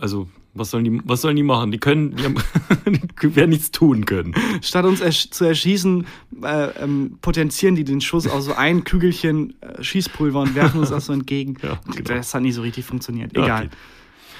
[0.00, 1.70] Also was sollen die, was sollen die machen?
[1.70, 2.34] Die können, die, haben,
[3.22, 4.34] die werden nichts tun können.
[4.60, 6.06] Statt uns ersch zu erschießen,
[6.42, 10.90] äh, ähm, potenzieren die den Schuss aus so ein Kügelchen äh, Schießpulver und werfen uns
[10.90, 11.56] das so entgegen.
[11.62, 12.02] Ja, genau.
[12.14, 13.36] Das hat nicht so richtig funktioniert.
[13.36, 13.64] Ja, Egal.
[13.66, 13.76] okay.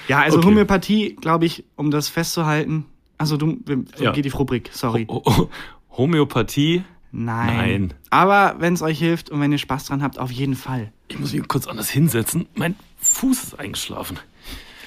[0.09, 0.47] Ja, also Okay.
[0.47, 2.85] Homöopathie, glaube ich, um das festzuhalten.
[3.17, 3.59] Also du,
[3.95, 4.11] so Ja.
[4.11, 5.05] geht die Rubrik, sorry.
[5.07, 5.49] Ho- Ho-
[5.95, 6.83] Homöopathie.
[7.11, 7.57] Nein.
[7.57, 7.93] Nein.
[8.09, 10.91] Aber wenn es euch hilft und wenn ihr Spaß dran habt, auf jeden Fall.
[11.09, 12.47] Ich muss mich kurz anders hinsetzen.
[12.55, 14.17] Mein Fuß ist eingeschlafen.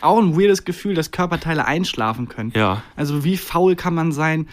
[0.01, 2.53] Auch ein weirdes Gefühl, dass Körperteile einschlafen können.
[2.57, 2.83] Ja.
[2.97, 4.49] Also wie faul kann man sein,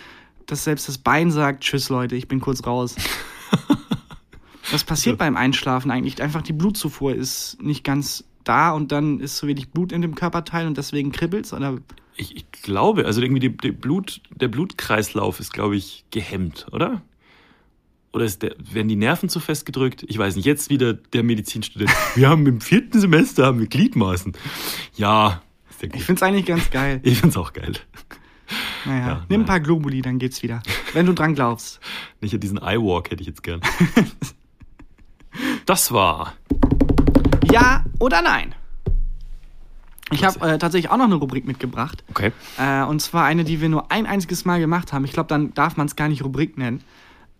[0.45, 2.95] dass selbst das Bein sagt, tschüss Leute, ich bin kurz raus.
[4.71, 6.21] Was passiert beim Einschlafen eigentlich?
[6.21, 10.15] Einfach die Blutzufuhr ist nicht ganz da und dann ist zu wenig Blut in dem
[10.15, 11.77] Körperteil und deswegen kribbelt's oder
[12.15, 17.01] Ich, ich glaube, also irgendwie die, die Blut, der Blutkreislauf ist, glaube ich, gehemmt, oder?
[18.11, 20.03] Oder ist der, werden die Nerven zu fest gedrückt?
[20.07, 20.45] Ich weiß nicht.
[20.45, 21.91] Jetzt wieder der Medizinstudent.
[22.15, 24.33] Wir haben im vierten Semester haben wir Gliedmaßen.
[24.95, 26.01] Ja, ist ja ich gut.
[26.01, 26.99] find's eigentlich ganz geil.
[27.03, 27.73] Ich find's auch geil.
[28.85, 30.63] Naja, Ja, nimm ein paar Globuli, dann geht's wieder.
[30.93, 31.79] Wenn du dran glaubst.
[32.21, 33.61] Nicht diesen Eye-Walk hätte ich jetzt gern.
[35.65, 36.33] Das war.
[37.51, 38.55] Ja oder nein?
[40.11, 42.03] Ich habe äh, tatsächlich auch noch eine Rubrik mitgebracht.
[42.09, 42.31] Okay.
[42.57, 45.05] Äh, und zwar eine, die wir nur ein einziges Mal gemacht haben.
[45.05, 46.81] Ich glaube, dann darf man es gar nicht Rubrik nennen.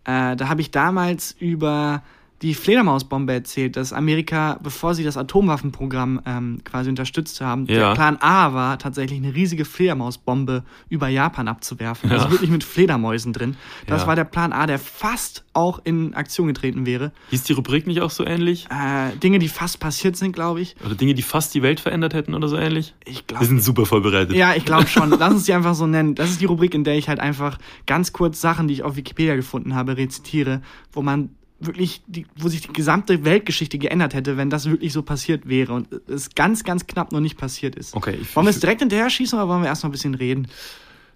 [0.04, 2.02] Äh, da habe ich damals über
[2.42, 7.94] die Fledermausbombe erzählt, dass Amerika, bevor sie das Atomwaffenprogramm ähm, quasi unterstützt haben, der Ja.
[7.94, 12.10] Plan A war, tatsächlich eine riesige Fledermausbombe über Japan abzuwerfen.
[12.10, 12.30] Also Ja.
[12.30, 13.56] wirklich mit Fledermäusen drin.
[13.86, 14.06] Das Ja.
[14.08, 17.12] war der Plan A, der fast auch in Aktion getreten wäre.
[17.30, 18.66] Hieß die Rubrik nicht auch so ähnlich?
[18.70, 20.76] Äh, Dinge, die fast passiert sind, glaube ich.
[20.84, 22.94] Oder Dinge, die fast die Welt verändert hätten oder so ähnlich?
[23.04, 23.44] Ich Wir glaube.
[23.46, 24.34] sind super vorbereitet.
[24.34, 25.10] Ja, ich glaube schon.
[25.18, 26.14] Lass uns die einfach so nennen.
[26.14, 28.96] Das ist die Rubrik, in der ich halt einfach ganz kurz Sachen, die ich auf
[28.96, 30.62] Wikipedia gefunden habe, rezitiere,
[30.92, 31.30] wo man
[31.60, 35.72] wirklich, die, wo sich die gesamte Weltgeschichte geändert hätte, wenn das wirklich so passiert wäre
[35.74, 37.94] und es ganz, ganz knapp noch nicht passiert ist.
[37.94, 40.14] Okay, ich, Wollen wir es direkt hinterher schießen oder wollen wir erst mal ein bisschen
[40.14, 40.48] reden?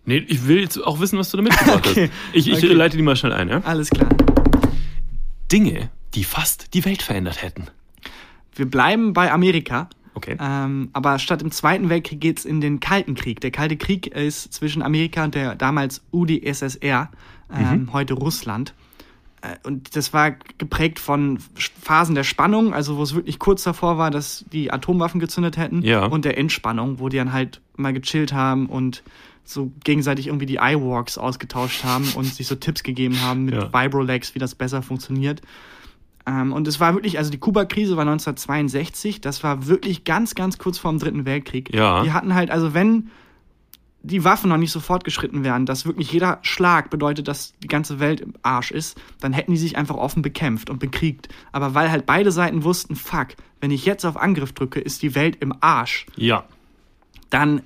[0.07, 2.11] nee, ich will jetzt auch wissen, was du da mitgebracht Okay.
[2.11, 2.35] hast.
[2.37, 2.73] Ich, ich Okay.
[2.75, 3.49] leite die mal schnell ein.
[3.49, 3.61] Ja?
[3.65, 4.11] Alles klar.
[5.51, 7.67] Dinge, die fast die Welt verändert hätten.
[8.55, 9.89] Wir bleiben bei Amerika.
[10.17, 10.37] Okay.
[10.41, 13.41] Ähm, aber statt im Zweiten Weltkrieg geht's in den Kalten Krieg.
[13.41, 17.11] Der Kalte Krieg ist zwischen Amerika und der damals UdSSR,
[17.53, 18.75] ähm, heute Russland.
[19.45, 21.39] Äh, Und das war geprägt von
[21.83, 25.83] Phasen der Spannung, also wo es wirklich kurz davor war, dass die Atomwaffen gezündet hätten,
[25.83, 26.07] Ja.
[26.07, 29.03] und der Entspannung, wo die dann halt mal gechillt haben und
[29.47, 33.71] so gegenseitig irgendwie die iWalks ausgetauscht haben und sich so Tipps gegeben haben mit Ja.
[33.73, 35.43] Vibrolex, wie das besser funktioniert.
[36.27, 40.57] Ähm, und es war wirklich, also die Kuba-Krise war 1962, das war wirklich ganz, ganz
[40.57, 41.75] kurz vor dem Dritten Weltkrieg.
[41.75, 42.03] Ja.
[42.03, 43.11] Die hatten halt, also wenn
[44.07, 48.01] die Waffen noch nicht so fortgeschritten wären, dass wirklich jeder Schlag bedeutet, dass die ganze
[48.01, 51.29] Welt im Arsch ist, dann hätten die sich einfach offen bekämpft und bekriegt.
[51.53, 53.29] Aber weil halt beide Seiten wussten, fuck,
[53.61, 56.45] wenn ich jetzt auf Angriff drücke, ist die Welt im Arsch, Ja.
[57.31, 57.63] dann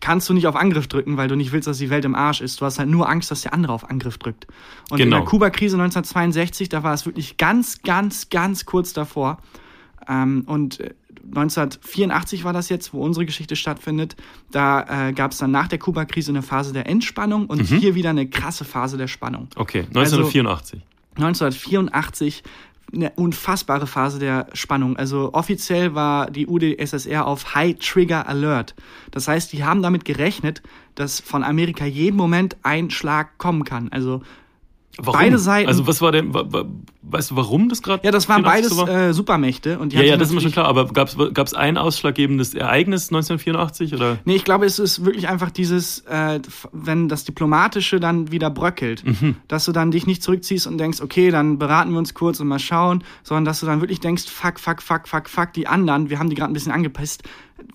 [0.00, 2.40] kannst du nicht auf Angriff drücken, weil du nicht willst, dass die Welt im Arsch
[2.40, 2.60] ist.
[2.60, 4.46] Du hast halt nur Angst, dass der andere auf Angriff drückt.
[4.90, 5.16] Und in Genau.
[5.20, 9.38] der Kuba-Krise 1962, da war es wirklich ganz, ganz, ganz kurz davor.
[10.06, 10.94] Ähm, und äh,
[11.28, 14.16] 1984 war das jetzt, wo unsere Geschichte stattfindet.
[14.50, 17.76] Da äh, gab es dann nach der Kuba-Krise eine Phase der Entspannung und Mhm.
[17.78, 19.48] hier wieder eine krasse Phase der Spannung.
[19.56, 20.80] Okay, 1984.
[21.16, 22.42] 1984
[22.94, 24.96] eine unfassbare Phase der Spannung.
[24.96, 28.74] Also offiziell war die UdSSR auf High Trigger Alert.
[29.10, 30.62] Das heißt, die haben damit gerechnet,
[30.94, 33.88] dass von Amerika jeden Moment ein Schlag kommen kann.
[33.90, 34.22] Also
[34.98, 35.18] Warum?
[35.20, 36.32] beide Seiten- Also was war denn,
[37.02, 38.04] weißt du, warum das gerade?
[38.04, 39.08] ja, das waren 84 beides war?
[39.08, 40.66] äh, Supermächte und ja, ja, das ist mir schon klar.
[40.66, 44.18] Aber gab es ein ausschlaggebendes Ereignis 1984 oder?
[44.24, 46.40] Nee, ich glaube, es ist wirklich einfach dieses, äh,
[46.72, 49.02] wenn das Diplomatische dann wieder bröckelt,
[49.48, 52.48] dass du dann dich nicht zurückziehst und denkst, okay, dann beraten wir uns kurz und
[52.48, 56.08] mal schauen, sondern dass du dann wirklich denkst, fuck, fuck, fuck, fuck, fuck, die anderen,
[56.10, 57.22] wir haben die gerade ein bisschen angepisst.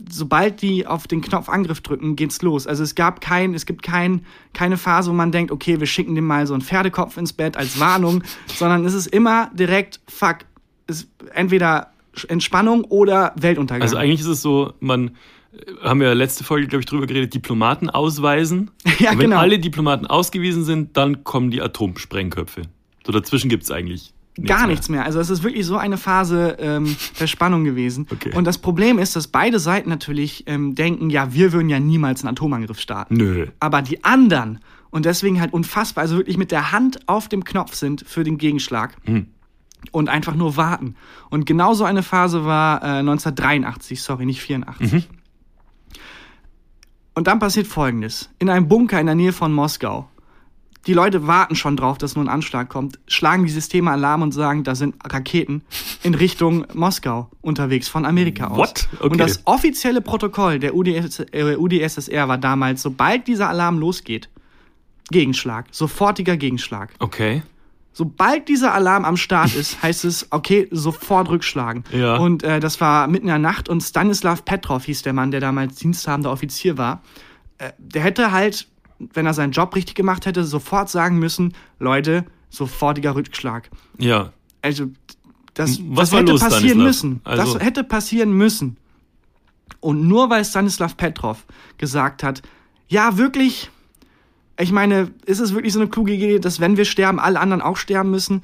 [0.09, 2.67] Sobald die auf den Knopf Angriff drücken, geht's los.
[2.67, 6.15] Also es gab kein, es gibt kein, keine Phase, wo man denkt, okay, wir schicken
[6.15, 10.39] dem mal so einen Pferdekopf ins Bett als Warnung, sondern es ist immer direkt, fuck,
[10.87, 11.91] ist entweder
[12.27, 13.81] Entspannung oder Weltuntergang.
[13.81, 15.11] Also eigentlich ist es so, man
[15.53, 18.71] äh, haben wir letzte Folge, glaube ich, drüber geredet, Diplomaten ausweisen.
[18.99, 19.39] Ja, Und wenn genau.
[19.39, 22.63] alle Diplomaten ausgewiesen sind, dann kommen die Atomsprengköpfe.
[23.05, 24.13] So dazwischen gibt es eigentlich
[24.45, 24.67] Gar mehr.
[24.67, 25.03] nichts mehr.
[25.05, 28.07] Also es ist wirklich so eine Phase ähm, der Spannung gewesen.
[28.11, 28.31] Okay.
[28.35, 32.23] Und das Problem ist, dass beide Seiten natürlich ähm, denken, ja, wir würden ja niemals
[32.23, 33.15] einen Atomangriff starten.
[33.15, 33.47] Nö.
[33.59, 34.59] Aber die anderen
[34.91, 38.37] und deswegen halt unfassbar, also wirklich mit der Hand auf dem Knopf sind für den
[38.37, 39.27] Gegenschlag Hm.
[39.91, 40.95] und einfach nur warten.
[41.29, 44.93] Und genau so eine Phase war äh, 1983, sorry, nicht 84.
[44.93, 45.03] Mhm.
[47.13, 48.29] Und dann passiert Folgendes.
[48.39, 50.09] In einem Bunker in der Nähe von Moskau.
[50.87, 54.31] Die Leute warten schon drauf, dass nur ein Anschlag kommt, schlagen die Systeme Alarm und
[54.31, 55.61] sagen, da sind Raketen
[56.03, 58.57] in Richtung Moskau unterwegs, von Amerika aus.
[58.57, 58.89] What?
[58.95, 59.09] Okay.
[59.09, 64.29] Und das offizielle Protokoll der UdS, äh, UdSSR war damals, sobald dieser Alarm losgeht,
[65.11, 66.93] Gegenschlag, sofortiger Gegenschlag.
[66.99, 67.41] Okay.
[67.91, 71.83] Sobald dieser Alarm am Start ist, heißt es, okay, sofort rückschlagen.
[71.91, 72.15] Ja.
[72.15, 75.41] Und äh, das war mitten in der Nacht und Stanislav Petrov hieß der Mann, der
[75.41, 77.01] damals diensthabender Offizier war.
[77.57, 78.67] Äh, der hätte halt,
[79.13, 83.69] wenn er seinen Job richtig gemacht hätte, sofort sagen müssen, Leute, sofortiger Rückschlag.
[83.97, 84.31] Ja.
[84.61, 84.87] Also,
[85.53, 86.85] das, Was das war hätte los, passieren Stanislav?
[86.87, 87.21] müssen.
[87.23, 88.77] Also- Das hätte passieren müssen.
[89.81, 91.45] Und nur weil Stanislav Petrov
[91.77, 92.41] gesagt hat,
[92.87, 93.69] ja, wirklich,
[94.59, 97.61] ich meine, ist es wirklich so eine kluge Idee, dass wenn wir sterben, alle anderen
[97.61, 98.41] auch sterben müssen?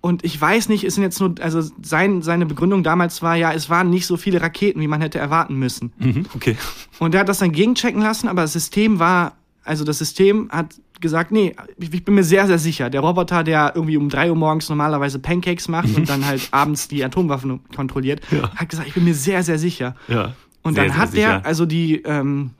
[0.00, 3.52] Und ich weiß nicht, es sind jetzt nur, also sein, seine Begründung damals war, ja,
[3.52, 5.92] es waren nicht so viele Raketen, wie man hätte erwarten müssen.
[5.98, 6.26] Mhm.
[6.34, 6.56] Okay.
[6.98, 10.74] Und er hat das dann gegenchecken lassen, aber das System war, also das System hat
[11.00, 12.88] gesagt, nee, ich, bin mir sehr, sehr sicher.
[12.88, 16.88] Der Roboter, der irgendwie um drei Uhr morgens normalerweise Pancakes macht und dann halt abends
[16.88, 18.54] die Atomwaffen kontrolliert, Ja.
[18.54, 19.96] hat gesagt, ich bin mir sehr, sehr sicher.
[20.08, 20.34] Ja.
[20.62, 22.50] Und Sehr, dann hat der, also die, ähm,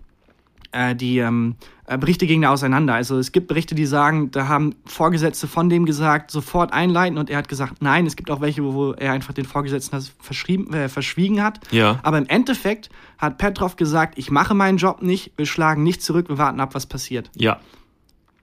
[0.73, 1.57] äh, die ähm,
[1.87, 2.95] äh, Berichte gingen da auseinander.
[2.95, 7.31] Also es gibt Berichte, die sagen, da haben Vorgesetzte von dem gesagt, sofort einleiten und
[7.31, 8.07] er hat gesagt, nein.
[8.07, 11.61] Es gibt auch welche, wo, er einfach den Vorgesetzten das verschrieben, äh, verschwiegen hat.
[11.71, 12.01] Ja.
[12.03, 16.29] Aber im Endeffekt hat Petrov gesagt, ich mache meinen Job nicht, wir schlagen nicht zurück,
[16.29, 17.31] wir warten ab, was passiert.
[17.37, 17.61] Ja.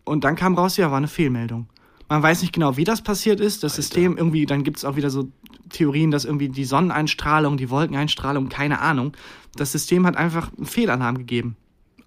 [0.03, 1.67] Und dann kam raus, ja, war eine Fehlmeldung.
[2.07, 3.63] Man weiß nicht genau, wie das passiert ist.
[3.63, 5.29] Das System irgendwie, dann gibt es auch wieder so
[5.69, 9.13] Theorien, dass irgendwie die Sonneneinstrahlung, die Wolkeneinstrahlung, keine Ahnung.
[9.55, 11.55] Das System hat einfach einen Fehlalarm gegeben.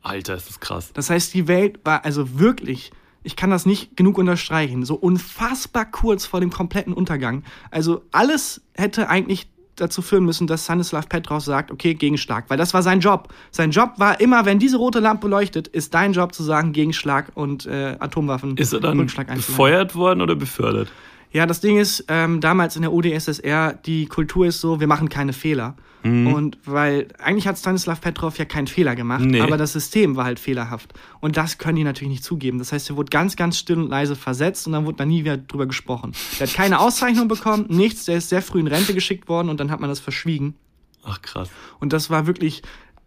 [0.02, 0.92] Alter, ist das krass.
[0.92, 2.92] Das heißt, die Welt war also wirklich,
[3.22, 7.44] ich kann das nicht genug unterstreichen, so unfassbar kurz vor dem kompletten Untergang.
[7.70, 12.74] Also alles hätte eigentlich dazu führen müssen, dass Stanislav Petrov sagt, okay, Gegenschlag, weil das
[12.74, 13.32] war sein Job.
[13.50, 17.32] Sein Job war immer, wenn diese rote Lampe leuchtet, ist dein Job zu sagen, Gegenschlag
[17.34, 18.56] und äh, Atomwaffen.
[18.56, 20.88] Ist er dann befeuert worden oder befördert?
[21.32, 25.08] Ja, das Ding ist, ähm, damals in der UdSSR, die Kultur ist so, wir machen
[25.08, 25.76] keine Fehler.
[26.04, 29.40] Und weil eigentlich hat Stanislav Petrov ja keinen Fehler gemacht, Nee.
[29.40, 30.92] aber das System war halt fehlerhaft.
[31.20, 32.58] Und das können die natürlich nicht zugeben.
[32.58, 35.20] Das heißt, er wurde ganz, ganz still und leise versetzt und dann wurde da nie
[35.20, 36.10] wieder drüber gesprochen.
[36.40, 39.60] Der hat keine Auszeichnung bekommen, nichts, der ist sehr früh in Rente geschickt worden und
[39.60, 40.56] dann hat man das verschwiegen.
[41.04, 41.50] Ach krass.
[41.78, 42.62] Und das war wirklich,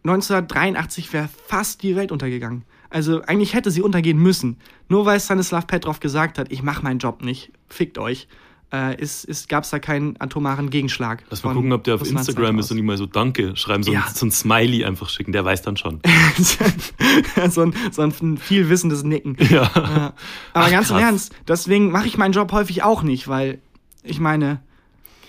[0.06, 2.64] 1983 wäre fast die Welt untergegangen.
[2.90, 4.58] Also eigentlich hätte sie untergehen müssen.
[4.90, 8.28] Nur weil Stanislav Petrov gesagt hat, ich mache meinen Job nicht, fickt euch,
[8.74, 11.24] äh, ist, ist, gab es da keinen atomaren Gegenschlag.
[11.30, 13.84] Lass mal gucken, ob der auf Russlands Instagram ist und ihm mal so Danke schreiben,
[13.84, 14.06] so, Ja.
[14.08, 15.32] ein, so ein Smiley einfach schicken.
[15.32, 16.02] Der weiß dann schon.
[17.50, 19.38] so, ein, so ein viel wissendes Nicken.
[19.50, 19.64] ja.
[19.74, 20.14] Aber
[20.54, 20.98] Ach, ganz im.
[20.98, 23.60] Ernst, deswegen mache ich meinen Job häufig auch nicht, weil
[24.04, 24.60] ich meine,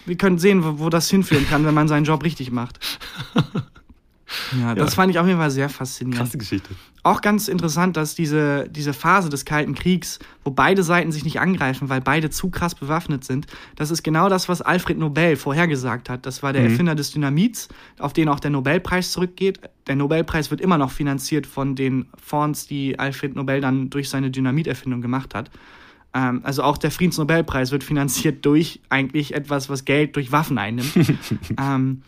[0.07, 2.78] wir können sehen, wo, wo das hinführen kann, wenn man seinen Job richtig macht.
[4.61, 4.97] Ja, das Ja.
[4.97, 6.24] fand ich auf jeden Fall sehr faszinierend.
[6.24, 6.70] Krasse Geschichte.
[7.03, 11.39] Auch ganz interessant, dass diese, diese Phase des Kalten Kriegs, wo beide Seiten sich nicht
[11.39, 13.47] angreifen, weil beide zu krass bewaffnet sind,
[13.77, 16.27] das ist genau das, was Alfred Nobel vorhergesagt hat.
[16.27, 17.68] Das war der Erfinder des Dynamits,
[18.01, 19.61] auf den auch der Nobelpreis zurückgeht.
[19.87, 24.33] Der Nobelpreis wird immer noch finanziert von den Fonds, die Alfred Nobel dann durch seine
[24.33, 25.51] Dynamiterfindung gemacht hat.
[26.12, 30.93] Ähm, also auch der Friedensnobelpreis wird finanziert durch eigentlich etwas, was Geld durch Waffen einnimmt.
[31.61, 32.03] ähm,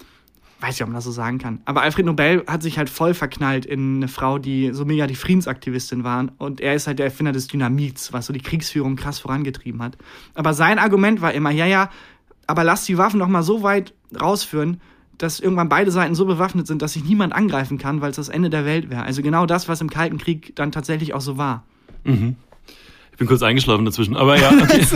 [0.60, 1.60] weiß ich, ob man das so sagen kann.
[1.64, 5.14] Aber Alfred Nobel hat sich halt voll verknallt in eine Frau, die so mega die
[5.14, 6.26] Friedensaktivistin war.
[6.38, 9.96] Und er ist halt der Erfinder des Dynamits, was so die Kriegsführung krass vorangetrieben hat.
[10.34, 11.90] Aber sein Argument war immer, ja, ja,
[12.46, 14.80] aber lass die Waffen doch mal so weit rausführen,
[15.16, 18.28] dass irgendwann beide Seiten so bewaffnet sind, dass sich niemand angreifen kann, weil es das
[18.28, 19.02] Ende der Welt wäre.
[19.02, 21.64] Also genau das, was im Kalten Krieg dann tatsächlich auch so war.
[22.04, 22.47] Ich
[23.18, 24.86] bin kurz eingeschlafen dazwischen, aber ja, okay.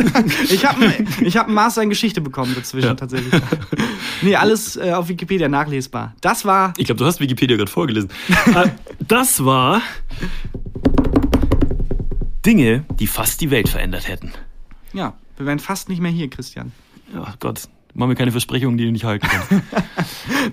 [0.48, 2.94] Ich habe ich hab einen Master in Geschichte bekommen dazwischen Ja.
[2.94, 3.32] tatsächlich.
[4.22, 6.14] Nee, alles äh, auf Wikipedia nachlesbar.
[6.20, 8.10] Das war Ich glaube, du hast Wikipedia gerade vorgelesen.
[8.54, 8.68] Äh,
[9.06, 9.82] das war
[12.46, 14.32] Dinge, die fast die Welt verändert hätten.
[14.92, 16.72] Ja, wir wären fast nicht mehr hier, Christian.
[17.14, 17.62] Ja, Gott,
[17.94, 19.50] mach mir keine Versprechungen, die du nicht halten kannst.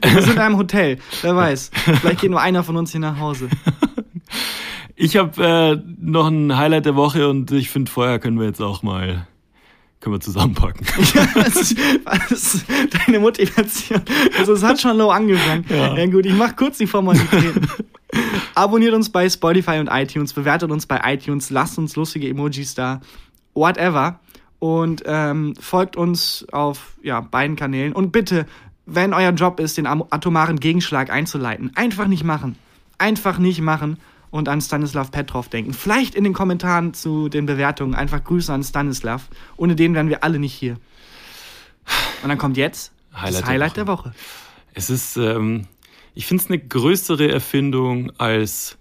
[0.01, 0.99] Wir sind in einem Hotel.
[1.21, 1.71] Wer weiß.
[2.01, 3.49] Vielleicht geht nur einer von uns hier nach Hause.
[5.01, 8.61] Ich habe äh, noch ein Highlight der Woche und ich finde, vorher können wir jetzt
[8.61, 9.25] auch mal
[10.01, 10.85] können wir zusammenpacken.
[11.35, 11.75] Was,
[12.05, 12.65] was
[13.05, 14.01] deine Motivation?
[14.37, 15.65] Also es hat schon low angefangen.
[15.69, 16.05] Ja, Ja.
[16.05, 17.67] gut, ich mach kurz die Formalitäten.
[18.55, 22.99] Abonniert uns bei Spotify und iTunes, bewertet uns bei iTunes, lasst uns lustige Emojis da,
[23.53, 24.19] whatever.
[24.59, 27.93] Und ähm, folgt uns auf ja, beiden Kanälen.
[27.93, 28.45] Und bitte,
[28.85, 32.55] wenn euer Job ist, den atomaren Gegenschlag einzuleiten, einfach nicht machen.
[32.97, 33.97] Einfach nicht machen
[34.31, 35.73] und an Stanislav Petrov denken.
[35.73, 39.27] Vielleicht in den Kommentaren zu den Bewertungen einfach Grüße an Stanislav.
[39.57, 40.77] Ohne den wären wir alle nicht hier.
[42.21, 43.75] Und dann kommt jetzt Highlight das der Highlight Woche.
[43.75, 44.13] der Woche.
[44.73, 45.67] Es ist, ähm,
[46.13, 48.77] ich finde es eine größere Erfindung als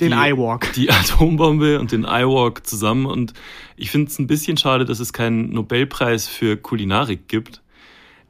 [0.00, 0.72] Den die, iWalk.
[0.74, 3.06] Die Atombombe und den iWalk zusammen.
[3.06, 3.32] Und
[3.76, 7.62] ich finde es ein bisschen schade, dass es keinen Nobelpreis für Kulinarik gibt.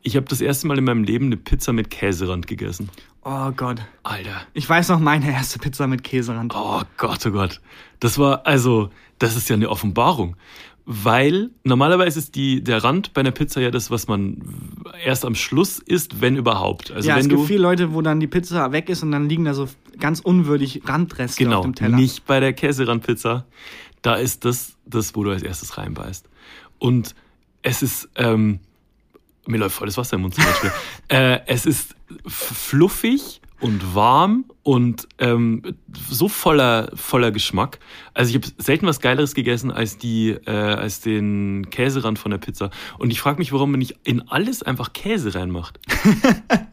[0.03, 2.91] Ich habe das erste Mal in meinem Leben eine Pizza mit Käserand gegessen.
[3.29, 3.83] Oh Gott.
[4.05, 4.43] Alter.
[4.55, 6.55] Ich weiß noch meine erste Pizza mit Käserand.
[6.55, 7.61] Oh Gott, oh Gott.
[7.99, 10.37] Das war, also, das ist ja eine Offenbarung.
[10.85, 14.43] Weil normalerweise ist die, der Rand bei einer Pizza ja das, was man
[15.05, 16.93] erst am Schluss isst, wenn überhaupt.
[16.93, 19.11] Also ja, wenn es du gibt viele Leute, wo dann die Pizza weg ist und
[19.11, 19.67] dann liegen da so
[19.99, 21.97] ganz unwürdig Randreste auf genau dem Teller.
[21.97, 23.45] nicht bei der Käserandpizza,
[24.03, 26.29] da ist das das, wo du als erstes reinbeißt.
[26.79, 27.17] Und
[27.63, 28.61] es ist ähm,
[29.47, 30.73] mir läuft voll das Wasser im Mund zum Beispiel.
[31.09, 31.95] äh, es ist
[32.27, 35.63] fluffig und warm und ähm,
[36.11, 37.79] so voller voller Geschmack.
[38.13, 42.39] Also ich habe selten was Geileres gegessen als die äh, als den Käserand von der
[42.39, 42.71] Pizza.
[42.99, 45.81] Und ich frage mich, warum man nicht in alles einfach Käse reinmacht.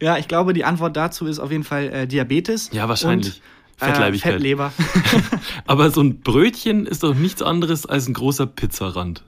[0.00, 2.70] Ja, ich glaube, die Antwort dazu ist auf jeden Fall äh, Diabetes.
[2.72, 3.36] Ja, wahrscheinlich.
[3.36, 3.42] Und,
[3.78, 4.30] Fettleibigkeit.
[4.30, 4.72] Äh, Fettleber.
[5.66, 9.22] Aber so ein Brötchen ist doch nichts anderes als ein großer Pizzarand.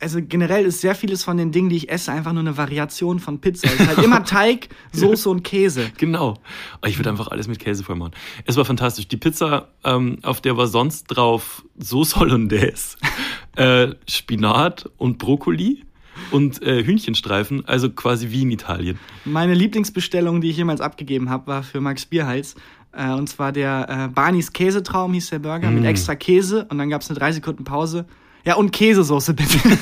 [0.00, 3.18] Also generell ist sehr vieles von den Dingen, die ich esse, einfach nur eine Variation
[3.20, 3.66] von Pizza.
[3.68, 5.90] Es ist halt immer Teig, Soße und Käse.
[5.96, 6.38] Genau.
[6.86, 8.12] Ich würde einfach alles mit Käse voll machen.
[8.44, 9.08] Es war fantastisch.
[9.08, 12.96] Die Pizza, ähm, auf der war sonst drauf Sauce Hollandaise,
[13.56, 15.84] äh, Spinat und Brokkoli
[16.30, 18.98] und äh, Hühnchenstreifen, also quasi wie in Italien.
[19.24, 22.54] Meine Lieblingsbestellung, die ich jemals abgegeben habe, war für Max Bierhals.
[22.92, 25.76] Äh, und zwar der äh, Barneys Käsetraum hieß der Burger Mm.
[25.76, 26.66] mit extra Käse.
[26.70, 28.04] Und dann gab es eine drei Sekunden Pause.
[28.44, 29.58] Ja, und Käsesoße bitte.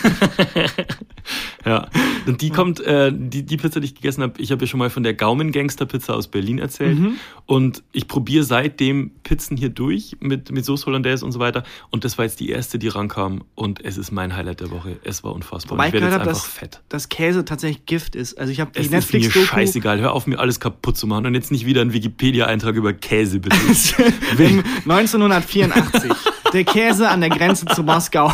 [1.64, 1.88] Ja.
[2.26, 4.78] Und die kommt, äh, die, die Pizza, die ich gegessen habe, ich habe ja schon
[4.78, 6.98] mal von der Gaumen-Gangster-Pizza aus Berlin erzählt.
[7.46, 11.64] Und ich probiere seitdem Pizzen hier durch mit, mit Sauce Hollandaise und so weiter.
[11.90, 13.44] Und das war jetzt die erste, die rankam.
[13.54, 14.96] Und es ist mein Highlight der Woche.
[15.04, 15.72] Es war unfassbar.
[15.72, 16.80] Wobei ich werde jetzt einfach dass, fett.
[16.88, 18.38] dass Käse tatsächlich Gift ist.
[18.38, 20.00] Also ich habe die Es ist mir scheißegal.
[20.00, 23.40] Hör auf, mir alles kaputt zu machen und jetzt nicht wieder einen Wikipedia-Eintrag über Käse,
[23.40, 23.56] bitte.
[24.38, 26.12] Im 1984.
[26.53, 28.32] Der Käse an der Grenze zu Moskau.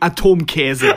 [0.00, 0.96] Atomkäse.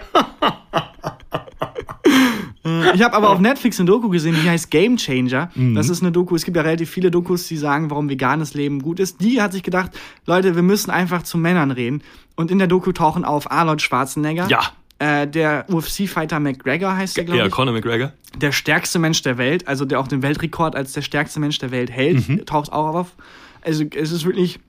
[2.93, 5.49] Ich habe aber auf Netflix eine Doku gesehen, die heißt Game Changer.
[5.55, 6.35] Das ist eine Doku.
[6.35, 9.21] Es gibt ja relativ viele Dokus, die sagen, warum veganes Leben gut ist.
[9.21, 9.91] Die hat sich gedacht,
[10.25, 12.01] Leute, wir müssen einfach zu Männern reden.
[12.35, 14.47] Und in der Doku tauchen auf Arnold Schwarzenegger.
[14.49, 14.61] Ja.
[14.99, 18.11] Äh, der UFC-Fighter McGregor heißt der, glaube ja, ich Conor McGregor.
[18.37, 21.71] der stärkste Mensch der Welt, also der auch den Weltrekord als der stärkste Mensch der
[21.71, 22.45] Welt hält, Mhm.
[22.45, 23.15] taucht auch auf.
[23.61, 24.59] Also es ist wirklich,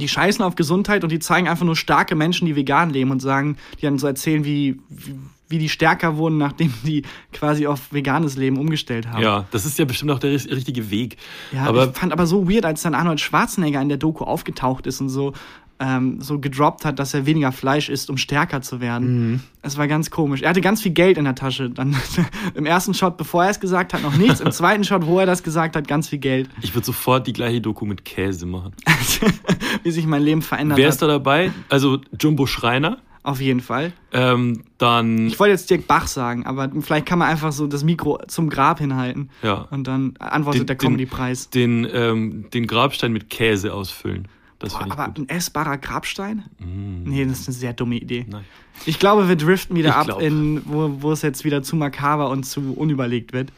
[0.00, 3.20] die scheißen auf Gesundheit und die zeigen einfach nur starke Menschen, die vegan leben und
[3.20, 5.14] sagen, die dann so erzählen, wie, wie,
[5.48, 9.22] wie die stärker wurden, nachdem die quasi auf veganes Leben umgestellt haben.
[9.22, 11.18] Ja, das ist ja bestimmt auch der ri- richtige Weg.
[11.52, 14.86] Ja, aber ich fand aber so weird, als dann Arnold Schwarzenegger in der Doku aufgetaucht
[14.86, 15.34] ist und so.
[15.82, 19.32] Ähm, so gedroppt hat, dass er weniger Fleisch isst, um stärker zu werden.
[19.32, 19.40] Mhm.
[19.62, 20.42] Es war ganz komisch.
[20.42, 21.70] Er hatte ganz viel Geld in der Tasche.
[21.70, 21.96] Dann
[22.54, 24.40] im ersten Shot, bevor er es gesagt hat, noch nichts.
[24.40, 26.48] Im zweiten Shot, wo er das gesagt hat, ganz viel Geld.
[26.62, 28.72] Ich würde sofort die gleiche Doku mit Käse machen.
[29.82, 30.94] Wie sich mein Leben verändert Wer hat.
[30.94, 31.50] ist da dabei?
[31.68, 32.98] Also Jumbo Schreiner.
[33.24, 33.92] Auf jeden Fall.
[34.12, 37.84] Ähm, dann Ich wollte jetzt Dirk Bach sagen, aber vielleicht kann man einfach so das
[37.84, 39.30] Mikro zum Grab hinhalten.
[39.42, 39.68] Ja.
[39.70, 41.50] Und dann antwortet der Comedy-Preis.
[41.50, 44.26] Den, ähm, den Grabstein mit Käse ausfüllen.
[44.62, 45.18] Das Boah, ich aber gut.
[45.18, 46.44] ein essbarer Grabstein?
[46.58, 47.02] Mm.
[47.04, 48.24] Nee, das ist eine sehr dumme Idee.
[48.28, 48.44] Nein.
[48.86, 50.22] Ich glaube, wir driften wieder Ich ab, glaub.
[50.22, 53.52] in, wo, wo es jetzt wieder zu makaber und zu unüberlegt wird.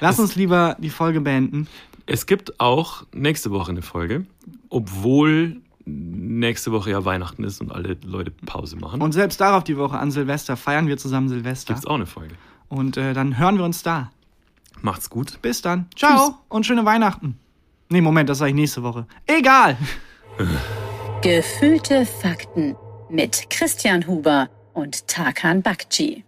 [0.00, 1.66] Lass uns lieber die Folge beenden.
[2.06, 4.24] Es gibt auch nächste Woche eine Folge,
[4.70, 9.00] obwohl nächste Woche ja Weihnachten ist und alle Leute Pause machen.
[9.02, 11.74] Und selbst darauf die Woche an Silvester feiern wir zusammen Silvester.
[11.74, 12.34] gibt's auch eine Folge.
[12.68, 14.10] Und äh, dann hören wir uns da.
[14.82, 15.40] Macht's gut.
[15.42, 15.86] Bis dann.
[15.96, 17.38] Ciao und schöne Weihnachten.
[17.88, 19.06] Nee, Moment, das sage ich nächste Woche.
[19.26, 19.76] Egal.
[21.22, 22.76] Gefühlte Fakten
[23.08, 26.25] mit Christian Huber und Tarkan Bakci.